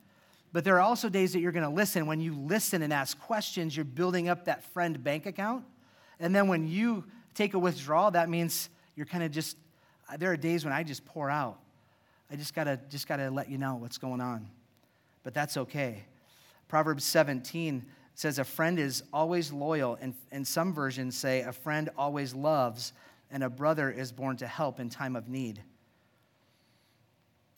But 0.51 0.63
there 0.63 0.75
are 0.75 0.81
also 0.81 1.09
days 1.09 1.33
that 1.33 1.39
you're 1.39 1.51
going 1.51 1.67
to 1.67 1.73
listen. 1.73 2.05
When 2.05 2.21
you 2.21 2.35
listen 2.35 2.83
and 2.83 2.93
ask 2.93 3.19
questions, 3.19 3.75
you're 3.75 3.85
building 3.85 4.29
up 4.29 4.45
that 4.45 4.63
friend 4.65 5.03
bank 5.03 5.25
account. 5.25 5.65
And 6.23 6.33
then 6.33 6.47
when 6.47 6.69
you 6.69 7.03
take 7.35 7.53
a 7.53 7.59
withdrawal, 7.59 8.09
that 8.11 8.29
means 8.29 8.69
you're 8.95 9.05
kind 9.05 9.25
of 9.25 9.31
just, 9.31 9.57
there 10.17 10.31
are 10.31 10.37
days 10.37 10.63
when 10.63 10.73
I 10.73 10.81
just 10.81 11.03
pour 11.03 11.29
out. 11.29 11.59
I 12.31 12.37
just 12.37 12.55
got 12.55 12.63
to 12.63 12.79
just 12.89 13.09
got 13.09 13.17
to 13.17 13.29
let 13.29 13.49
you 13.49 13.57
know 13.57 13.75
what's 13.75 13.97
going 13.97 14.21
on. 14.21 14.47
But 15.23 15.33
that's 15.33 15.57
okay. 15.57 16.05
Proverbs 16.69 17.03
17 17.03 17.85
says 18.15 18.39
a 18.39 18.45
friend 18.45 18.79
is 18.79 19.03
always 19.11 19.51
loyal, 19.51 19.97
and, 19.99 20.13
and 20.31 20.47
some 20.47 20.73
versions 20.73 21.17
say 21.17 21.41
a 21.41 21.51
friend 21.51 21.89
always 21.97 22.33
loves, 22.33 22.93
and 23.29 23.43
a 23.43 23.49
brother 23.49 23.91
is 23.91 24.13
born 24.13 24.37
to 24.37 24.47
help 24.47 24.79
in 24.79 24.87
time 24.87 25.17
of 25.17 25.27
need. 25.27 25.61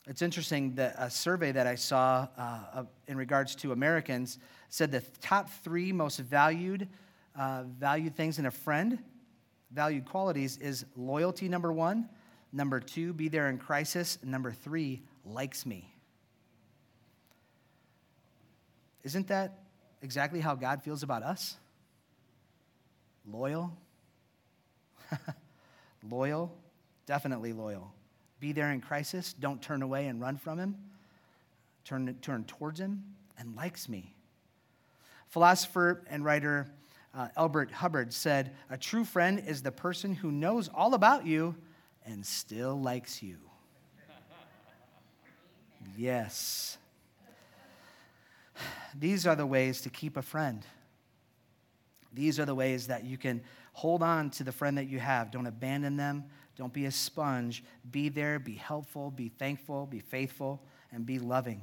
It's 0.08 0.24
interesting 0.24 0.74
that 0.76 0.96
a 0.98 1.12
survey 1.12 1.52
that 1.52 1.68
I 1.68 1.76
saw 1.76 2.28
uh, 2.36 2.84
in 3.08 3.16
regards 3.16 3.54
to 3.58 3.74
Americans 3.74 4.40
said 4.70 4.92
the 4.92 5.02
top 5.22 5.52
three 5.64 5.92
most 5.92 6.20
valued, 6.20 6.88
uh, 7.38 7.64
valued 7.64 8.16
things 8.16 8.40
in 8.40 8.46
a 8.46 8.52
friend, 8.52 9.00
valued 9.72 10.06
qualities, 10.06 10.58
is 10.58 10.86
loyalty, 10.96 11.50
number 11.50 11.72
one. 11.72 12.10
Number 12.52 12.80
two, 12.80 13.14
be 13.14 13.28
there 13.28 13.50
in 13.50 13.58
crisis. 13.58 14.18
Number 14.24 14.52
three, 14.52 15.04
likes 15.26 15.66
me. 15.66 15.94
Isn't 19.04 19.28
that 19.28 19.60
exactly 20.02 20.40
how 20.40 20.56
God 20.56 20.82
feels 20.82 21.04
about 21.04 21.22
us? 21.22 21.58
Loyal? 23.30 23.76
loyal? 26.10 26.56
Definitely 27.06 27.54
loyal. 27.54 27.94
Be 28.40 28.52
there 28.52 28.72
in 28.72 28.82
crisis. 28.82 29.34
Don't 29.34 29.62
turn 29.62 29.82
away 29.82 30.08
and 30.08 30.22
run 30.22 30.38
from 30.38 30.60
him. 30.60 30.76
Turn, 31.84 32.16
turn 32.22 32.46
towards 32.46 32.80
him 32.80 33.04
and 33.38 33.56
likes 33.56 33.88
me. 33.90 34.14
Philosopher 35.28 36.04
and 36.10 36.24
writer 36.24 36.68
uh, 37.16 37.30
Elbert 37.38 37.72
Hubbard 37.72 38.14
said, 38.14 38.54
A 38.70 38.78
true 38.78 39.06
friend 39.06 39.42
is 39.46 39.62
the 39.62 39.72
person 39.72 40.14
who 40.14 40.32
knows 40.32 40.70
all 40.74 40.94
about 40.94 41.26
you 41.26 41.56
and 42.06 42.26
still 42.26 42.80
likes 42.80 43.24
you. 43.24 43.38
Yes. 45.98 46.78
These 49.00 49.28
are 49.28 49.36
the 49.36 49.46
ways 49.46 49.82
to 49.82 49.90
keep 49.90 50.18
a 50.18 50.22
friend. 50.22 50.66
These 52.12 52.40
are 52.40 52.46
the 52.46 52.56
ways 52.56 52.88
that 52.88 53.04
you 53.04 53.18
can 53.18 53.42
hold 53.74 54.02
on 54.02 54.30
to 54.32 54.44
the 54.44 54.52
friend 54.52 54.78
that 54.78 54.88
you 54.88 55.00
have. 55.00 55.32
Don't 55.32 55.48
abandon 55.48 55.98
them. 55.98 56.26
Don't 56.56 56.74
be 56.74 56.86
a 56.86 56.92
sponge. 56.92 57.64
Be 57.92 58.10
there, 58.10 58.40
be 58.40 58.56
helpful, 58.56 59.12
be 59.12 59.30
thankful, 59.30 59.86
be 59.86 60.00
faithful, 60.00 60.64
and 60.92 61.06
be 61.06 61.20
loving. 61.20 61.62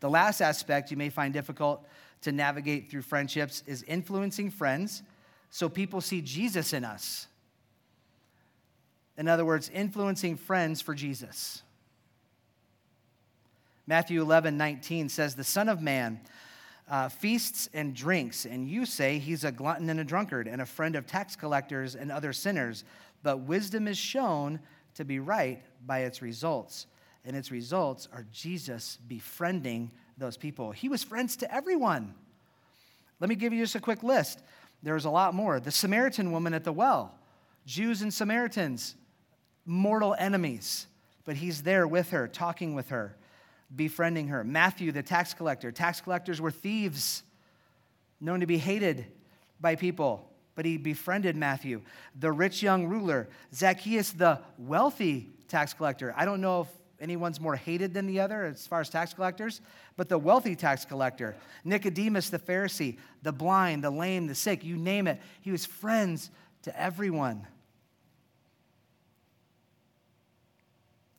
The 0.00 0.08
last 0.08 0.40
aspect 0.40 0.90
you 0.90 0.96
may 0.96 1.10
find 1.10 1.32
difficult 1.32 1.86
to 2.22 2.32
navigate 2.32 2.90
through 2.90 3.02
friendships 3.02 3.62
is 3.66 3.82
influencing 3.84 4.50
friends 4.50 5.02
so 5.50 5.68
people 5.68 6.00
see 6.00 6.20
Jesus 6.20 6.72
in 6.72 6.84
us. 6.84 7.26
In 9.16 9.28
other 9.28 9.44
words, 9.44 9.68
influencing 9.68 10.36
friends 10.36 10.80
for 10.80 10.94
Jesus. 10.94 11.62
Matthew 13.86 14.22
11, 14.22 14.56
19 14.56 15.08
says, 15.08 15.34
The 15.34 15.44
Son 15.44 15.68
of 15.68 15.82
Man 15.82 16.20
uh, 16.88 17.08
feasts 17.08 17.68
and 17.72 17.94
drinks, 17.94 18.44
and 18.44 18.68
you 18.68 18.84
say 18.84 19.18
he's 19.18 19.44
a 19.44 19.52
glutton 19.52 19.90
and 19.90 20.00
a 20.00 20.04
drunkard 20.04 20.48
and 20.48 20.60
a 20.60 20.66
friend 20.66 20.96
of 20.96 21.06
tax 21.06 21.36
collectors 21.36 21.94
and 21.94 22.10
other 22.10 22.32
sinners. 22.32 22.84
But 23.22 23.40
wisdom 23.40 23.86
is 23.86 23.98
shown 23.98 24.60
to 24.94 25.04
be 25.04 25.18
right 25.18 25.62
by 25.86 26.00
its 26.00 26.22
results. 26.22 26.86
And 27.24 27.36
its 27.36 27.50
results 27.50 28.08
are 28.12 28.26
Jesus 28.32 28.98
befriending 29.06 29.90
those 30.20 30.36
people. 30.36 30.70
He 30.70 30.88
was 30.88 31.02
friends 31.02 31.36
to 31.38 31.52
everyone. 31.52 32.14
Let 33.18 33.28
me 33.28 33.34
give 33.34 33.52
you 33.52 33.62
just 33.62 33.74
a 33.74 33.80
quick 33.80 34.02
list. 34.02 34.40
There's 34.82 35.04
a 35.04 35.10
lot 35.10 35.34
more. 35.34 35.58
The 35.58 35.70
Samaritan 35.70 36.30
woman 36.30 36.54
at 36.54 36.62
the 36.64 36.72
well, 36.72 37.14
Jews 37.66 38.02
and 38.02 38.14
Samaritans, 38.14 38.94
mortal 39.66 40.14
enemies, 40.18 40.86
but 41.24 41.36
he's 41.36 41.62
there 41.62 41.86
with 41.86 42.10
her, 42.10 42.28
talking 42.28 42.74
with 42.74 42.90
her 42.90 43.16
befriending 43.74 44.28
her. 44.28 44.42
Matthew, 44.44 44.92
the 44.92 45.02
tax 45.02 45.34
collector. 45.34 45.70
Tax 45.70 46.00
collectors 46.00 46.40
were 46.40 46.50
thieves, 46.50 47.22
known 48.20 48.40
to 48.40 48.46
be 48.46 48.58
hated 48.58 49.06
by 49.60 49.76
people, 49.76 50.30
but 50.54 50.64
he 50.64 50.76
befriended 50.76 51.36
Matthew. 51.36 51.82
The 52.18 52.32
rich 52.32 52.62
young 52.62 52.86
ruler. 52.86 53.28
Zacchaeus, 53.54 54.10
the 54.12 54.40
wealthy 54.58 55.28
tax 55.48 55.72
collector. 55.72 56.12
I 56.16 56.24
don't 56.24 56.40
know 56.40 56.62
if 56.62 56.68
anyone's 57.00 57.40
more 57.40 57.56
hated 57.56 57.94
than 57.94 58.06
the 58.06 58.20
other 58.20 58.44
as 58.44 58.66
far 58.66 58.80
as 58.80 58.88
tax 58.88 59.14
collectors, 59.14 59.60
but 59.96 60.08
the 60.08 60.18
wealthy 60.18 60.54
tax 60.54 60.84
collector. 60.84 61.34
Nicodemus, 61.64 62.30
the 62.30 62.38
Pharisee. 62.38 62.98
The 63.22 63.32
blind, 63.32 63.84
the 63.84 63.90
lame, 63.90 64.26
the 64.26 64.34
sick, 64.34 64.64
you 64.64 64.76
name 64.76 65.06
it. 65.06 65.20
He 65.40 65.50
was 65.50 65.66
friends 65.66 66.30
to 66.62 66.80
everyone. 66.80 67.46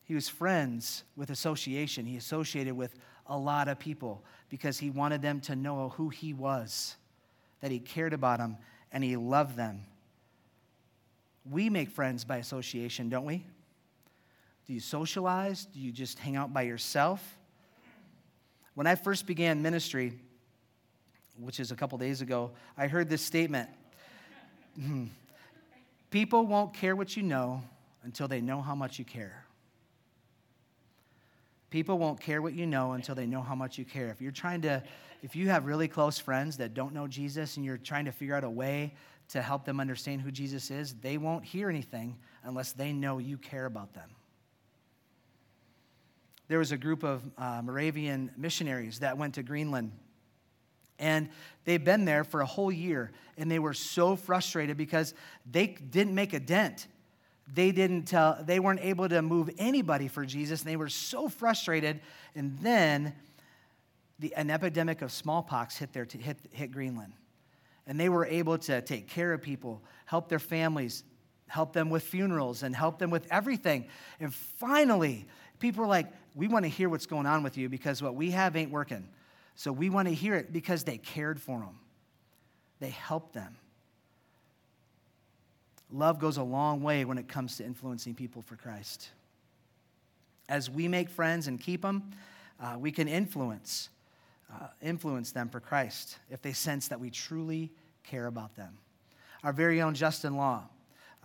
He 0.04 0.16
was 0.16 0.28
friends 0.28 1.04
with 1.16 1.30
association. 1.30 2.06
He 2.06 2.18
associated 2.18 2.76
with 2.76 2.96
a 3.28 3.38
lot 3.38 3.68
of 3.68 3.80
people 3.80 4.24
because 4.50 4.78
he 4.78 4.90
wanted 4.90 5.22
them 5.22 5.40
to 5.42 5.56
know 5.56 5.90
who 5.90 6.10
he 6.10 6.34
was, 6.34 6.98
that 7.62 7.72
he 7.72 7.80
cared 7.80 8.12
about 8.12 8.40
them, 8.40 8.58
and 8.92 9.04
he 9.04 9.16
loved 9.16 9.56
them. 9.56 9.86
We 11.50 11.70
make 11.70 11.90
friends 11.90 12.26
by 12.26 12.38
association, 12.38 13.10
don't 13.10 13.26
we? 13.26 13.46
Do 14.72 14.76
you 14.76 14.80
socialize? 14.80 15.66
Do 15.66 15.82
you 15.82 15.92
just 15.92 16.18
hang 16.18 16.38
out 16.38 16.54
by 16.54 16.62
yourself? 16.62 17.38
When 18.74 18.88
I 18.88 18.96
first 18.96 19.28
began 19.28 19.62
ministry, 19.62 20.14
which 21.38 21.60
is 21.60 21.74
a 21.74 21.76
couple 21.76 21.98
days 21.98 22.22
ago, 22.22 22.52
I 22.78 22.88
heard 22.88 23.10
this 23.10 23.22
statement 23.22 23.70
hmm. 24.78 25.08
People 26.10 26.46
won't 26.46 26.74
care 26.74 26.96
what 26.96 27.18
you 27.18 27.22
know 27.22 27.62
until 28.04 28.30
they 28.30 28.40
know 28.40 28.62
how 28.62 28.74
much 28.74 28.98
you 28.98 29.04
care. 29.04 29.44
People 31.70 31.98
won't 31.98 32.22
care 32.22 32.42
what 32.42 32.54
you 32.54 32.66
know 32.66 32.94
until 32.94 33.14
they 33.14 33.26
know 33.26 33.42
how 33.42 33.56
much 33.56 33.78
you 33.78 33.84
care. 33.84 34.08
If 34.08 34.22
you're 34.22 34.32
trying 34.32 34.62
to, 34.62 34.82
if 35.22 35.36
you 35.36 35.50
have 35.50 35.66
really 35.66 35.90
close 35.90 36.18
friends 36.18 36.56
that 36.56 36.74
don't 36.74 36.94
know 36.94 37.08
Jesus 37.08 37.58
and 37.58 37.66
you're 37.66 37.78
trying 37.78 38.06
to 38.06 38.14
figure 38.14 38.36
out 38.36 38.46
a 38.46 38.50
way 38.50 38.94
to 39.32 39.42
help 39.42 39.66
them 39.66 39.82
understand 39.82 40.22
who 40.22 40.32
Jesus 40.32 40.72
is, 40.72 40.94
they 40.94 41.18
won't 41.18 41.44
hear 41.44 41.70
anything 41.70 42.16
unless 42.46 42.72
they 42.72 42.94
know 42.94 43.18
you 43.18 43.38
care 43.38 43.66
about 43.66 43.94
them. 43.94 44.10
There 46.52 46.60
was 46.60 46.74
a 46.74 46.78
group 46.78 47.04
of 47.04 47.24
uh, 47.38 47.62
Moravian 47.64 48.30
missionaries 48.36 49.00
that 49.00 49.18
went 49.18 49.36
to 49.36 49.44
Greenland. 49.44 49.94
And 51.00 51.30
they'd 51.64 51.84
been 51.84 52.04
there 52.04 52.26
for 52.26 52.42
a 52.42 52.46
whole 52.46 52.72
year, 52.72 53.12
and 53.38 53.50
they 53.50 53.58
were 53.58 53.74
so 53.74 54.16
frustrated 54.18 54.76
because 54.76 55.14
they 55.50 55.68
didn't 55.68 56.14
make 56.14 56.34
a 56.34 56.40
dent 56.40 56.88
they 57.54 57.72
didn't 57.72 58.04
tell, 58.04 58.38
they 58.44 58.60
weren't 58.60 58.80
able 58.82 59.10
to 59.10 59.22
move 59.22 59.50
anybody 59.58 60.08
for 60.08 60.26
Jesus, 60.26 60.62
and 60.62 60.70
they 60.70 60.78
were 60.78 60.90
so 60.90 61.28
frustrated. 61.28 62.00
And 62.36 62.58
then 62.60 63.14
the, 64.20 64.34
an 64.36 64.50
epidemic 64.50 65.02
of 65.02 65.12
smallpox 65.12 65.78
hit, 65.78 65.92
their, 65.92 66.08
hit, 66.10 66.38
hit 66.52 66.72
Greenland. 66.72 67.14
And 67.88 68.00
they 68.00 68.10
were 68.10 68.26
able 68.26 68.58
to 68.60 68.82
take 68.82 69.10
care 69.10 69.34
of 69.34 69.42
people, 69.42 69.82
help 70.06 70.30
their 70.30 70.40
families, 70.40 71.04
help 71.48 71.74
them 71.74 71.90
with 71.90 72.04
funerals, 72.04 72.64
and 72.64 72.74
help 72.76 73.00
them 73.00 73.10
with 73.10 73.28
everything. 73.30 73.88
And 74.20 74.34
finally, 74.34 75.26
people 75.60 75.82
were 75.82 75.90
like, 75.90 76.08
We 76.36 76.48
want 76.48 76.66
to 76.66 76.70
hear 76.70 76.90
what's 76.90 77.06
going 77.06 77.26
on 77.26 77.44
with 77.44 77.58
you 77.58 77.70
because 77.70 78.02
what 78.02 78.16
we 78.16 78.32
have 78.32 78.56
ain't 78.56 78.72
working. 78.72 79.08
So 79.56 79.72
we 79.72 79.90
want 79.90 80.08
to 80.08 80.14
hear 80.14 80.36
it 80.36 80.54
because 80.54 80.84
they 80.84 80.98
cared 80.98 81.42
for 81.42 81.60
them, 81.60 81.80
they 82.80 82.90
helped 82.90 83.34
them. 83.34 83.56
Love 85.94 86.20
goes 86.20 86.38
a 86.38 86.44
long 86.44 86.82
way 86.82 87.04
when 87.04 87.18
it 87.18 87.28
comes 87.28 87.58
to 87.58 87.66
influencing 87.66 88.16
people 88.16 88.42
for 88.42 88.56
Christ. 88.56 89.10
As 90.48 90.70
we 90.70 90.88
make 90.88 91.10
friends 91.10 91.48
and 91.48 91.60
keep 91.60 91.82
them, 91.82 92.12
uh, 92.62 92.78
we 92.80 92.92
can 92.92 93.10
influence, 93.10 93.90
uh, 94.54 94.68
influence 94.82 95.32
them 95.32 95.50
for 95.50 95.60
Christ 95.60 96.18
if 96.30 96.42
they 96.42 96.54
sense 96.54 96.88
that 96.88 97.00
we 97.00 97.10
truly 97.10 97.72
care 98.04 98.28
about 98.28 98.56
them. 98.56 98.78
Our 99.44 99.52
very 99.52 99.82
own 99.82 99.94
Justin 99.94 100.38
Law 100.38 100.64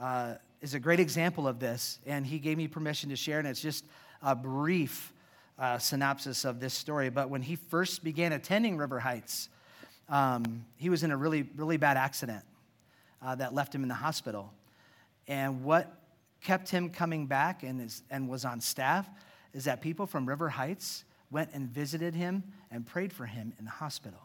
uh, 0.00 0.34
is 0.60 0.74
a 0.74 0.80
great 0.80 1.00
example 1.00 1.46
of 1.46 1.60
this, 1.60 2.00
and 2.06 2.26
he 2.26 2.38
gave 2.38 2.56
me 2.56 2.66
permission 2.66 3.10
to 3.10 3.16
share, 3.16 3.38
and 3.38 3.46
it's 3.46 3.60
just 3.60 3.84
a 4.26 4.34
brief 4.34 5.12
uh, 5.56 5.78
synopsis 5.78 6.44
of 6.44 6.58
this 6.58 6.74
story. 6.74 7.10
But 7.10 7.30
when 7.30 7.42
he 7.42 7.54
first 7.54 8.02
began 8.02 8.32
attending 8.32 8.76
River 8.76 8.98
Heights, 8.98 9.48
um, 10.08 10.66
he 10.76 10.90
was 10.90 11.04
in 11.04 11.12
a 11.12 11.16
really, 11.16 11.48
really 11.54 11.76
bad 11.76 11.96
accident 11.96 12.44
uh, 13.22 13.36
that 13.36 13.54
left 13.54 13.72
him 13.72 13.84
in 13.84 13.88
the 13.88 13.94
hospital. 13.94 14.52
And 15.28 15.62
what 15.62 15.96
kept 16.42 16.68
him 16.68 16.90
coming 16.90 17.26
back 17.26 17.62
and, 17.62 17.80
is, 17.80 18.02
and 18.10 18.28
was 18.28 18.44
on 18.44 18.60
staff 18.60 19.08
is 19.54 19.64
that 19.64 19.80
people 19.80 20.06
from 20.06 20.26
River 20.26 20.48
Heights 20.48 21.04
went 21.30 21.50
and 21.52 21.68
visited 21.68 22.14
him 22.14 22.42
and 22.72 22.84
prayed 22.84 23.12
for 23.12 23.26
him 23.26 23.52
in 23.60 23.64
the 23.64 23.70
hospital 23.70 24.20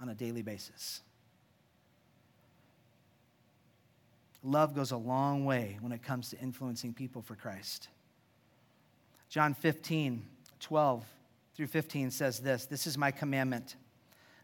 on 0.00 0.08
a 0.08 0.14
daily 0.14 0.42
basis. 0.42 1.02
Love 4.42 4.74
goes 4.74 4.92
a 4.92 4.96
long 4.96 5.44
way 5.44 5.76
when 5.80 5.92
it 5.92 6.02
comes 6.02 6.30
to 6.30 6.38
influencing 6.40 6.94
people 6.94 7.20
for 7.20 7.36
Christ. 7.36 7.88
John 9.32 9.54
15, 9.54 10.22
12 10.60 11.06
through 11.54 11.66
15 11.68 12.10
says 12.10 12.40
this 12.40 12.66
This 12.66 12.86
is 12.86 12.98
my 12.98 13.10
commandment. 13.10 13.76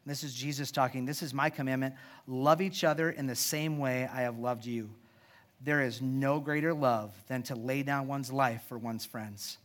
And 0.02 0.10
this 0.10 0.24
is 0.24 0.32
Jesus 0.32 0.70
talking. 0.70 1.04
This 1.04 1.22
is 1.22 1.34
my 1.34 1.50
commandment. 1.50 1.94
Love 2.26 2.62
each 2.62 2.84
other 2.84 3.10
in 3.10 3.26
the 3.26 3.34
same 3.34 3.76
way 3.76 4.08
I 4.10 4.22
have 4.22 4.38
loved 4.38 4.64
you. 4.64 4.88
There 5.60 5.82
is 5.82 6.00
no 6.00 6.40
greater 6.40 6.72
love 6.72 7.12
than 7.26 7.42
to 7.44 7.54
lay 7.54 7.82
down 7.82 8.06
one's 8.06 8.32
life 8.32 8.62
for 8.66 8.78
one's 8.78 9.04
friends. 9.04 9.58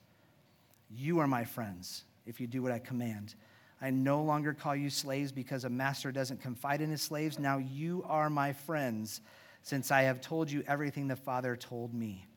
You 0.93 1.19
are 1.19 1.27
my 1.27 1.45
friends 1.45 2.03
if 2.25 2.41
you 2.41 2.47
do 2.47 2.61
what 2.61 2.73
I 2.73 2.79
command. 2.79 3.35
I 3.81 3.91
no 3.91 4.21
longer 4.23 4.53
call 4.53 4.75
you 4.75 4.89
slaves 4.89 5.31
because 5.31 5.63
a 5.63 5.69
master 5.69 6.11
doesn't 6.11 6.41
confide 6.41 6.81
in 6.81 6.89
his 6.89 7.01
slaves. 7.01 7.39
Now 7.39 7.59
you 7.59 8.03
are 8.09 8.29
my 8.29 8.51
friends 8.51 9.21
since 9.61 9.89
I 9.89 10.01
have 10.01 10.19
told 10.19 10.51
you 10.51 10.65
everything 10.67 11.07
the 11.07 11.15
Father 11.15 11.55
told 11.55 11.93
me. 11.93 12.27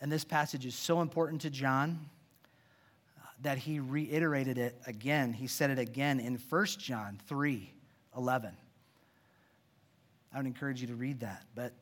And 0.00 0.10
this 0.10 0.24
passage 0.24 0.64
is 0.64 0.74
so 0.74 1.00
important 1.00 1.42
to 1.42 1.50
John 1.50 2.08
that 3.42 3.58
he 3.58 3.80
reiterated 3.80 4.58
it 4.58 4.80
again. 4.86 5.32
He 5.32 5.46
said 5.46 5.70
it 5.70 5.78
again 5.78 6.20
in 6.20 6.36
1 6.36 6.66
John 6.78 7.18
3 7.26 7.72
11. 8.16 8.52
I 10.32 10.36
would 10.36 10.46
encourage 10.46 10.80
you 10.80 10.88
to 10.88 10.94
read 10.94 11.20
that, 11.20 11.44
but 11.54 11.72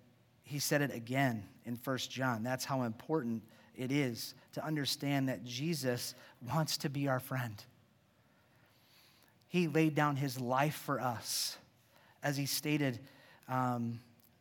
he 0.43 0.59
said 0.59 0.83
it 0.83 0.95
again 0.95 1.45
in 1.65 1.79
1 1.83 1.99
John. 1.99 2.43
That's 2.43 2.65
how 2.65 2.83
important 2.83 3.43
it 3.75 3.91
is 3.91 4.35
to 4.53 4.65
understand 4.65 5.29
that 5.29 5.45
Jesus 5.45 6.15
wants 6.53 6.79
to 6.79 6.89
be 6.89 7.09
our 7.09 7.21
friend. 7.21 7.63
He 9.49 9.69
laid 9.69 9.95
down 9.95 10.17
his 10.17 10.41
life 10.41 10.75
for 10.75 11.01
us. 11.01 11.57
As 12.23 12.37
he 12.37 12.47
stated, 12.47 12.99
um, 13.49 14.01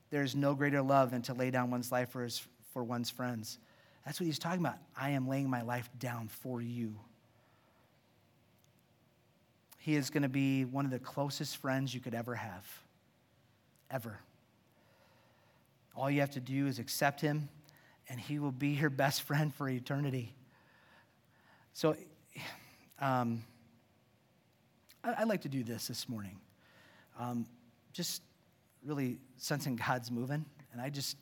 there's 0.10 0.36
no 0.36 0.54
greater 0.54 0.82
love 0.82 1.12
than 1.12 1.22
to 1.24 1.34
lay 1.34 1.52
down 1.52 1.72
one's 1.72 1.92
life 1.92 2.10
for, 2.10 2.24
his, 2.24 2.46
for 2.74 2.84
one's 2.84 3.10
friends. 3.10 3.58
That's 4.06 4.20
what 4.20 4.26
he's 4.26 4.40
talking 4.40 4.60
about. 4.60 4.78
I 4.96 5.12
am 5.12 5.28
laying 5.28 5.50
my 5.50 5.64
life 5.64 5.90
down 5.98 6.28
for 6.28 6.62
you. 6.62 6.96
He 9.80 9.96
is 9.96 10.10
going 10.10 10.24
to 10.24 10.30
be 10.30 10.66
one 10.66 10.86
of 10.86 10.92
the 10.92 11.00
closest 11.00 11.58
friends 11.58 11.94
you 11.94 12.00
could 12.00 12.14
ever 12.14 12.36
have. 12.36 12.66
Ever. 13.90 14.20
All 15.96 16.10
you 16.10 16.20
have 16.22 16.32
to 16.32 16.40
do 16.40 16.68
is 16.68 16.80
accept 16.80 17.22
him, 17.22 17.50
and 18.10 18.20
he 18.20 18.40
will 18.40 18.52
be 18.52 18.70
your 18.80 18.90
best 18.90 19.24
friend 19.24 19.54
for 19.54 19.68
eternity. 19.68 20.34
So, 21.74 21.96
um, 23.00 23.44
I, 25.04 25.20
would 25.20 25.30
like 25.30 25.42
to 25.42 25.50
do 25.50 25.64
this 25.64 25.88
this 25.88 26.10
morning. 26.10 26.40
Um, 27.20 27.46
just 27.94 28.22
really 28.84 29.18
sensing 29.38 29.76
God's 29.76 30.12
moving, 30.12 30.46
and 30.74 30.82
I 30.82 30.90
just, 30.90 31.18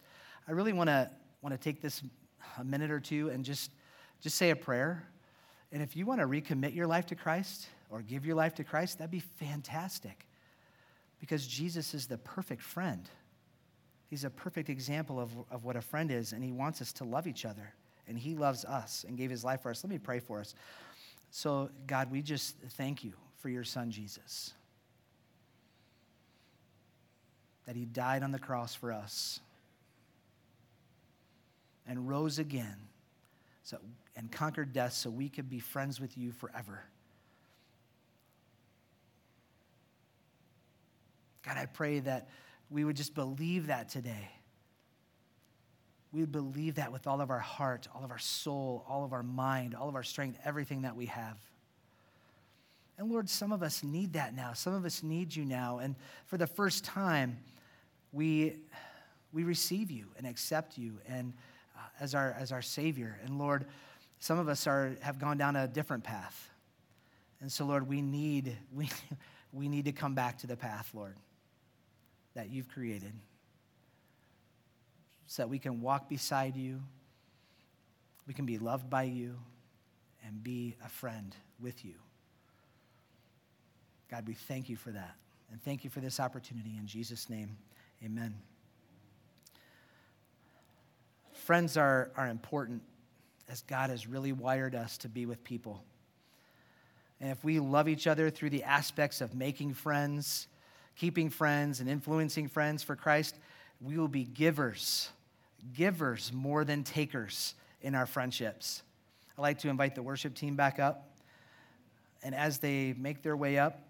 I 0.48 0.52
really 0.52 0.74
want 0.74 0.90
to 0.90 1.10
want 1.42 1.54
to 1.54 1.60
take 1.60 1.82
this 1.82 2.02
a 2.58 2.64
minute 2.64 2.92
or 2.92 3.00
two 3.00 3.30
and 3.30 3.44
just, 3.44 3.72
just 4.22 4.38
say 4.38 4.50
a 4.50 4.56
prayer. 4.56 5.08
And 5.72 5.82
if 5.82 5.96
you 5.96 6.06
want 6.06 6.22
to 6.22 6.28
recommit 6.28 6.76
your 6.76 6.88
life 6.88 7.08
to 7.08 7.16
Christ 7.16 7.68
or 7.90 8.02
give 8.02 8.26
your 8.26 8.36
life 8.36 8.56
to 8.56 8.64
Christ, 8.64 9.00
that'd 9.00 9.12
be 9.12 9.20
fantastic 9.20 10.28
because 11.20 11.48
Jesus 11.48 11.94
is 11.94 12.08
the 12.08 12.18
perfect 12.18 12.62
friend. 12.62 13.10
He's 14.10 14.24
a 14.24 14.30
perfect 14.30 14.70
example 14.70 15.20
of, 15.20 15.32
of 15.50 15.64
what 15.64 15.76
a 15.76 15.82
friend 15.82 16.12
is, 16.12 16.34
and 16.34 16.44
he 16.44 16.52
wants 16.52 16.82
us 16.82 16.94
to 16.94 17.04
love 17.04 17.26
each 17.26 17.46
other. 17.46 17.74
And 18.08 18.20
he 18.20 18.36
loves 18.36 18.66
us 18.66 19.06
and 19.08 19.18
gave 19.18 19.32
his 19.32 19.44
life 19.44 19.62
for 19.62 19.72
us. 19.72 19.84
Let 19.84 19.90
me 19.90 19.98
pray 19.98 20.20
for 20.20 20.40
us. 20.40 20.54
So, 21.32 21.70
God, 21.88 22.12
we 22.12 22.22
just 22.22 22.58
thank 22.72 23.04
you 23.04 23.14
for 23.40 23.50
your 23.50 23.64
son, 23.64 23.90
Jesus, 23.90 24.54
that 27.66 27.76
he 27.76 27.86
died 27.86 28.22
on 28.22 28.32
the 28.32 28.40
cross 28.40 28.76
for 28.76 28.92
us 28.92 29.40
and 31.88 32.08
rose 32.08 32.40
again 32.40 32.76
so, 33.64 33.78
and 34.16 34.32
conquered 34.32 34.74
death 34.74 34.94
so 34.94 35.10
we 35.10 35.30
could 35.30 35.50
be 35.50 35.60
friends 35.60 36.00
with 36.00 36.18
you 36.18 36.32
forever. 36.32 36.84
God, 41.46 41.58
I 41.58 41.66
pray 41.66 42.00
that 42.00 42.30
we 42.70 42.84
would 42.86 42.96
just 42.96 43.14
believe 43.14 43.68
that 43.68 43.90
today. 43.90 44.30
We 46.12 46.22
would 46.22 46.32
believe 46.32 46.76
that 46.76 46.92
with 46.92 47.08
all 47.08 47.22
of 47.22 47.30
our 47.30 47.40
heart, 47.40 47.88
all 47.94 48.04
of 48.04 48.12
our 48.12 48.20
soul, 48.20 48.86
all 48.88 49.04
of 49.04 49.14
our 49.14 49.24
mind, 49.24 49.76
all 49.76 49.90
of 49.90 49.96
our 49.96 50.04
strength, 50.04 50.40
everything 50.46 50.84
that 50.84 50.96
we 50.96 51.08
have. 51.08 51.38
And 52.98 53.12
Lord, 53.12 53.30
some 53.30 53.52
of 53.52 53.64
us 53.64 53.84
need 53.84 54.14
that 54.14 54.36
now. 54.36 54.54
Some 54.54 54.74
of 54.74 54.86
us 54.86 55.02
need 55.02 55.36
you 55.36 55.44
now. 55.44 55.80
And 55.80 55.96
for 56.28 56.38
the 56.38 56.46
first 56.48 56.86
time, 56.86 57.40
we, 58.12 58.58
we 59.32 59.44
receive 59.44 59.90
you 59.90 60.06
and 60.18 60.28
accept 60.28 60.78
you. 60.78 61.00
And 61.08 61.34
as 62.00 62.16
our, 62.16 62.36
as 62.40 62.52
our 62.52 62.62
Savior. 62.62 63.20
And 63.24 63.38
Lord, 63.38 63.66
some 64.20 64.40
of 64.40 64.48
us 64.48 64.68
are, 64.68 64.96
have 65.02 65.20
gone 65.20 65.38
down 65.38 65.56
a 65.56 65.68
different 65.68 66.04
path. 66.04 66.50
And 67.42 67.52
so, 67.52 67.66
Lord, 67.66 67.88
we 67.88 68.02
need, 68.02 68.56
we, 68.74 68.90
we 69.52 69.68
need 69.68 69.86
to 69.86 69.92
come 69.92 70.16
back 70.16 70.38
to 70.40 70.48
the 70.48 70.58
path, 70.58 70.90
Lord, 70.94 71.16
that 72.36 72.50
you've 72.50 72.70
created 72.70 73.14
so 75.28 75.42
that 75.42 75.48
we 75.50 75.58
can 75.58 75.82
walk 75.82 76.10
beside 76.10 76.56
you, 76.56 76.80
we 78.28 78.34
can 78.34 78.46
be 78.46 78.58
loved 78.58 78.90
by 78.90 79.04
you, 79.04 79.36
and 80.26 80.44
be 80.44 80.76
a 80.86 80.90
friend 80.90 81.36
with 81.60 81.84
you. 81.84 81.96
God, 84.10 84.28
we 84.28 84.36
thank 84.36 84.70
you 84.70 84.76
for 84.76 84.92
that. 84.92 85.16
And 85.52 85.62
thank 85.64 85.84
you 85.84 85.90
for 85.90 86.02
this 86.02 86.20
opportunity. 86.20 86.78
In 86.78 86.86
Jesus' 86.86 87.30
name, 87.30 87.58
amen. 88.04 88.53
Friends 91.44 91.76
are, 91.76 92.10
are 92.16 92.30
important 92.30 92.82
as 93.50 93.64
God 93.64 93.90
has 93.90 94.08
really 94.08 94.32
wired 94.32 94.76
us 94.76 94.98
to 95.00 95.10
be 95.10 95.26
with 95.26 95.44
people. 95.44 95.84
And 97.20 97.32
if 97.32 97.44
we 97.44 97.60
love 97.60 97.90
each 97.90 98.08
other 98.08 98.30
through 98.30 98.52
the 98.52 98.64
aspects 98.64 99.20
of 99.20 99.36
making 99.36 99.74
friends, 99.74 100.48
keeping 100.96 101.30
friends, 101.30 101.82
and 101.82 101.90
influencing 101.90 102.48
friends 102.48 102.82
for 102.82 102.96
Christ, 102.96 103.36
we 103.82 103.98
will 103.98 104.08
be 104.08 104.24
givers, 104.24 105.10
givers 105.74 106.32
more 106.32 106.64
than 106.64 106.82
takers 106.82 107.56
in 107.82 107.94
our 107.94 108.06
friendships. 108.06 108.82
I'd 109.38 109.42
like 109.42 109.60
to 109.60 109.68
invite 109.68 109.96
the 109.96 110.02
worship 110.02 110.36
team 110.36 110.56
back 110.56 110.80
up. 110.80 111.10
And 112.24 112.34
as 112.34 112.60
they 112.60 112.94
make 112.98 113.22
their 113.22 113.36
way 113.36 113.58
up, 113.58 113.82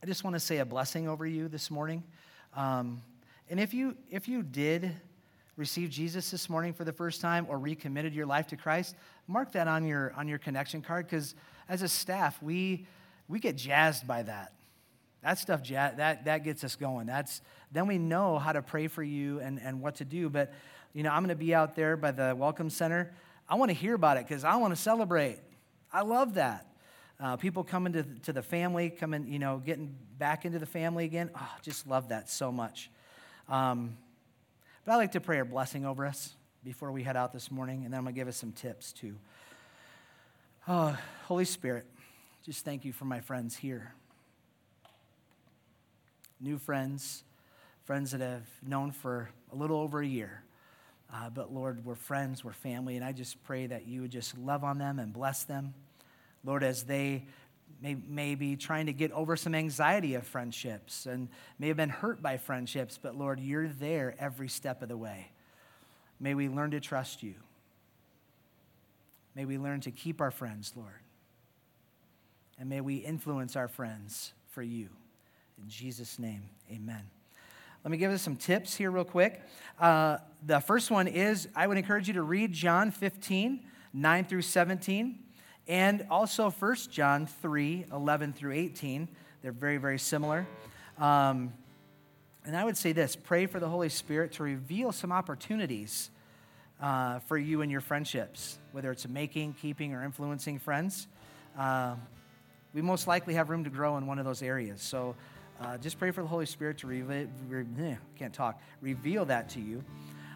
I 0.00 0.06
just 0.06 0.22
want 0.22 0.34
to 0.34 0.40
say 0.40 0.58
a 0.58 0.64
blessing 0.64 1.08
over 1.08 1.26
you 1.26 1.48
this 1.48 1.72
morning. 1.72 2.04
Um, 2.54 3.02
and 3.50 3.58
if 3.58 3.74
you, 3.74 3.96
if 4.12 4.28
you 4.28 4.44
did 4.44 4.94
received 5.56 5.92
Jesus 5.92 6.30
this 6.30 6.50
morning 6.50 6.72
for 6.72 6.84
the 6.84 6.92
first 6.92 7.20
time 7.20 7.46
or 7.48 7.58
recommitted 7.58 8.14
your 8.14 8.26
life 8.26 8.46
to 8.48 8.56
Christ, 8.56 8.94
mark 9.26 9.52
that 9.52 9.68
on 9.68 9.84
your, 9.86 10.12
on 10.16 10.28
your 10.28 10.38
connection 10.38 10.82
card 10.82 11.06
because 11.06 11.34
as 11.68 11.82
a 11.82 11.88
staff, 11.88 12.42
we, 12.42 12.86
we 13.26 13.40
get 13.40 13.56
jazzed 13.56 14.06
by 14.06 14.22
that. 14.22 14.52
That 15.22 15.38
stuff, 15.38 15.64
that, 15.64 16.24
that 16.26 16.44
gets 16.44 16.62
us 16.62 16.76
going. 16.76 17.06
That's, 17.06 17.40
then 17.72 17.86
we 17.86 17.98
know 17.98 18.38
how 18.38 18.52
to 18.52 18.62
pray 18.62 18.86
for 18.86 19.02
you 19.02 19.40
and, 19.40 19.60
and 19.60 19.80
what 19.80 19.96
to 19.96 20.04
do. 20.04 20.28
But, 20.28 20.52
you 20.92 21.02
know, 21.02 21.10
I'm 21.10 21.20
going 21.20 21.30
to 21.30 21.34
be 21.34 21.54
out 21.54 21.74
there 21.74 21.96
by 21.96 22.12
the 22.12 22.34
Welcome 22.36 22.70
Center. 22.70 23.12
I 23.48 23.56
want 23.56 23.70
to 23.70 23.74
hear 23.74 23.94
about 23.94 24.18
it 24.18 24.28
because 24.28 24.44
I 24.44 24.56
want 24.56 24.76
to 24.76 24.80
celebrate. 24.80 25.38
I 25.92 26.02
love 26.02 26.34
that. 26.34 26.66
Uh, 27.18 27.36
people 27.36 27.64
coming 27.64 27.94
to, 27.94 28.02
to 28.24 28.32
the 28.32 28.42
family, 28.42 28.90
coming, 28.90 29.26
you 29.26 29.38
know, 29.38 29.60
getting 29.64 29.96
back 30.18 30.44
into 30.44 30.58
the 30.58 30.66
family 30.66 31.06
again. 31.06 31.30
Oh, 31.34 31.50
just 31.62 31.86
love 31.86 32.10
that 32.10 32.28
so 32.28 32.52
much. 32.52 32.90
Um, 33.48 33.96
but 34.86 34.92
I'd 34.92 34.98
like 34.98 35.12
to 35.12 35.20
pray 35.20 35.40
a 35.40 35.44
blessing 35.44 35.84
over 35.84 36.06
us 36.06 36.36
before 36.62 36.92
we 36.92 37.02
head 37.02 37.16
out 37.16 37.32
this 37.32 37.50
morning, 37.50 37.84
and 37.84 37.92
then 37.92 37.98
I'm 37.98 38.04
going 38.04 38.14
to 38.14 38.20
give 38.20 38.28
us 38.28 38.36
some 38.36 38.52
tips 38.52 38.92
too. 38.92 39.16
Oh, 40.68 40.96
Holy 41.24 41.44
Spirit, 41.44 41.86
just 42.44 42.64
thank 42.64 42.84
you 42.84 42.92
for 42.92 43.04
my 43.04 43.18
friends 43.18 43.56
here. 43.56 43.92
New 46.40 46.56
friends, 46.56 47.24
friends 47.84 48.12
that 48.12 48.22
I've 48.22 48.48
known 48.64 48.92
for 48.92 49.28
a 49.52 49.56
little 49.56 49.80
over 49.80 50.00
a 50.00 50.06
year. 50.06 50.44
Uh, 51.12 51.30
but 51.30 51.52
Lord, 51.52 51.84
we're 51.84 51.96
friends, 51.96 52.44
we're 52.44 52.52
family, 52.52 52.94
and 52.94 53.04
I 53.04 53.10
just 53.10 53.42
pray 53.42 53.66
that 53.66 53.88
you 53.88 54.02
would 54.02 54.12
just 54.12 54.38
love 54.38 54.62
on 54.62 54.78
them 54.78 55.00
and 55.00 55.12
bless 55.12 55.42
them. 55.42 55.74
Lord, 56.44 56.62
as 56.62 56.84
they 56.84 57.24
may, 57.80 57.94
may 58.08 58.56
trying 58.56 58.86
to 58.86 58.92
get 58.92 59.12
over 59.12 59.36
some 59.36 59.54
anxiety 59.54 60.14
of 60.14 60.26
friendships 60.26 61.06
and 61.06 61.28
may 61.58 61.68
have 61.68 61.76
been 61.76 61.88
hurt 61.88 62.22
by 62.22 62.36
friendships, 62.36 62.98
but 63.00 63.16
Lord, 63.16 63.40
you're 63.40 63.68
there 63.68 64.14
every 64.18 64.48
step 64.48 64.82
of 64.82 64.88
the 64.88 64.96
way. 64.96 65.30
May 66.18 66.34
we 66.34 66.48
learn 66.48 66.70
to 66.70 66.80
trust 66.80 67.22
you. 67.22 67.34
May 69.34 69.44
we 69.44 69.58
learn 69.58 69.80
to 69.82 69.90
keep 69.90 70.20
our 70.20 70.30
friends, 70.30 70.72
Lord. 70.74 70.88
And 72.58 72.68
may 72.70 72.80
we 72.80 72.96
influence 72.96 73.54
our 73.54 73.68
friends 73.68 74.32
for 74.50 74.62
you. 74.62 74.88
In 75.62 75.68
Jesus' 75.68 76.18
name, 76.18 76.42
amen. 76.72 77.02
Let 77.84 77.90
me 77.90 77.98
give 77.98 78.10
us 78.10 78.22
some 78.22 78.36
tips 78.36 78.74
here, 78.74 78.90
real 78.90 79.04
quick. 79.04 79.42
Uh, 79.78 80.18
the 80.44 80.60
first 80.60 80.90
one 80.90 81.06
is 81.06 81.48
I 81.54 81.66
would 81.66 81.76
encourage 81.76 82.08
you 82.08 82.14
to 82.14 82.22
read 82.22 82.52
John 82.52 82.90
15, 82.90 83.60
9 83.92 84.24
through 84.24 84.42
17 84.42 85.18
and 85.68 86.06
also 86.10 86.50
1 86.50 86.76
John 86.90 87.26
3 87.26 87.86
11 87.92 88.32
through 88.32 88.52
18. 88.52 89.08
They're 89.42 89.52
very, 89.52 89.76
very 89.76 89.98
similar. 89.98 90.46
Um, 90.98 91.52
and 92.44 92.56
I 92.56 92.64
would 92.64 92.76
say 92.76 92.92
this 92.92 93.16
pray 93.16 93.46
for 93.46 93.58
the 93.60 93.68
Holy 93.68 93.88
Spirit 93.88 94.32
to 94.32 94.42
reveal 94.42 94.92
some 94.92 95.12
opportunities 95.12 96.10
uh, 96.80 97.18
for 97.20 97.36
you 97.36 97.62
and 97.62 97.70
your 97.70 97.80
friendships, 97.80 98.58
whether 98.72 98.90
it's 98.90 99.08
making, 99.08 99.54
keeping, 99.54 99.94
or 99.94 100.04
influencing 100.04 100.58
friends. 100.58 101.08
Uh, 101.58 101.96
we 102.74 102.82
most 102.82 103.06
likely 103.06 103.34
have 103.34 103.48
room 103.48 103.64
to 103.64 103.70
grow 103.70 103.96
in 103.96 104.06
one 104.06 104.18
of 104.18 104.24
those 104.24 104.42
areas. 104.42 104.82
So 104.82 105.16
uh, 105.60 105.78
just 105.78 105.98
pray 105.98 106.10
for 106.10 106.20
the 106.20 106.28
Holy 106.28 106.46
Spirit 106.46 106.78
to 106.78 106.86
reveal, 106.86 107.28
re- 107.48 107.96
can't 108.18 108.34
talk, 108.34 108.60
reveal 108.80 109.24
that 109.24 109.48
to 109.50 109.60
you. 109.60 109.82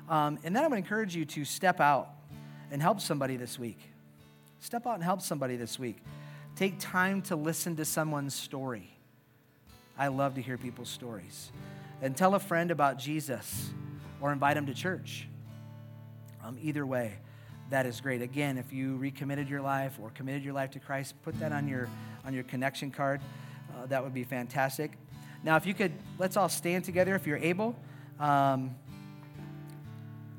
Um, 0.09 0.39
and 0.43 0.57
then 0.57 0.65
I 0.65 0.69
would 0.69 0.79
encourage 0.79 1.15
you 1.15 1.25
to 1.27 1.45
step 1.45 1.81
out 1.81 2.09
and 2.71 2.81
help 2.81 3.01
somebody 3.01 3.37
this 3.37 3.59
week. 3.59 3.79
Step 4.61 4.87
out 4.87 4.95
and 4.95 5.03
help 5.03 5.23
somebody 5.23 5.57
this 5.57 5.79
week. 5.79 5.97
Take 6.55 6.79
time 6.79 7.23
to 7.23 7.37
listen 7.37 7.77
to 7.77 7.85
someone's 7.85 8.35
story. 8.35 8.91
I 9.99 10.09
love 10.09 10.35
to 10.35 10.43
hear 10.43 10.59
people's 10.59 10.91
stories. 10.91 11.51
And 12.03 12.17
tell 12.17 12.35
a 12.35 12.39
friend 12.39 12.71
about 12.71 12.99
Jesus 12.99 13.71
or 14.21 14.33
invite 14.33 14.57
them 14.57 14.67
to 14.67 14.75
church. 14.75 15.27
Um, 16.45 16.59
either 16.61 16.85
way, 16.85 17.15
that 17.71 17.87
is 17.87 18.01
great. 18.01 18.21
Again, 18.21 18.59
if 18.59 18.73
you 18.73 18.97
recommitted 18.97 19.49
your 19.49 19.63
life 19.63 19.99
or 20.01 20.11
committed 20.11 20.43
your 20.45 20.55
life 20.55 20.71
to 20.73 20.79
Christ, 20.79 21.15
put 21.23 21.39
that 21.41 21.53
on 21.53 21.67
your, 21.67 21.89
on 22.25 22.35
your 22.35 22.45
connection 22.45 22.91
card. 22.91 23.21
Uh, 23.75 23.87
that 23.87 24.03
would 24.03 24.15
be 24.15 24.25
fantastic. 24.25 24.93
Now, 25.43 25.57
if 25.57 25.65
you 25.65 25.73
could, 25.73 25.93
let's 26.19 26.37
all 26.37 26.49
stand 26.51 26.85
together 26.85 27.15
if 27.15 27.27
you're 27.27 27.39
able. 27.39 27.77
Um, 28.19 28.75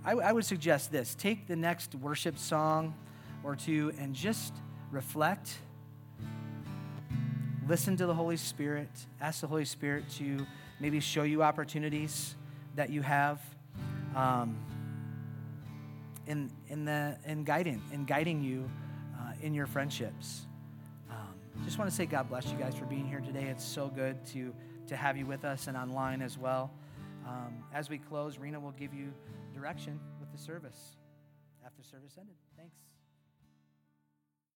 I, 0.05 0.11
I 0.11 0.31
would 0.31 0.45
suggest 0.45 0.91
this 0.91 1.15
take 1.15 1.47
the 1.47 1.55
next 1.55 1.95
worship 1.95 2.37
song 2.37 2.93
or 3.43 3.55
two 3.55 3.93
and 3.97 4.13
just 4.13 4.53
reflect. 4.91 5.57
Listen 7.67 7.95
to 7.97 8.05
the 8.05 8.13
Holy 8.13 8.37
Spirit. 8.37 8.89
Ask 9.19 9.41
the 9.41 9.47
Holy 9.47 9.65
Spirit 9.65 10.09
to 10.17 10.45
maybe 10.79 10.99
show 10.99 11.23
you 11.23 11.43
opportunities 11.43 12.35
that 12.75 12.89
you 12.89 13.01
have 13.01 13.39
um, 14.15 14.57
in, 16.27 16.51
in, 16.69 16.85
the, 16.85 17.17
in, 17.25 17.43
guiding, 17.43 17.81
in 17.93 18.05
guiding 18.05 18.41
you 18.41 18.69
uh, 19.19 19.33
in 19.41 19.53
your 19.53 19.67
friendships. 19.67 20.45
Um, 21.09 21.33
just 21.65 21.77
want 21.77 21.89
to 21.89 21.95
say 21.95 22.05
God 22.05 22.29
bless 22.29 22.51
you 22.51 22.57
guys 22.57 22.75
for 22.75 22.85
being 22.85 23.05
here 23.05 23.21
today. 23.21 23.45
It's 23.45 23.63
so 23.63 23.87
good 23.87 24.23
to, 24.27 24.53
to 24.87 24.95
have 24.95 25.17
you 25.17 25.25
with 25.25 25.45
us 25.45 25.67
and 25.67 25.77
online 25.77 26.21
as 26.21 26.37
well. 26.37 26.71
Um, 27.27 27.63
as 27.73 27.89
we 27.89 27.97
close, 27.97 28.37
Rena 28.37 28.59
will 28.59 28.71
give 28.71 28.93
you 28.93 29.13
direction 29.53 29.99
with 30.19 30.31
the 30.31 30.37
service 30.37 30.97
after 31.65 31.83
service 31.83 32.15
ended. 32.17 32.35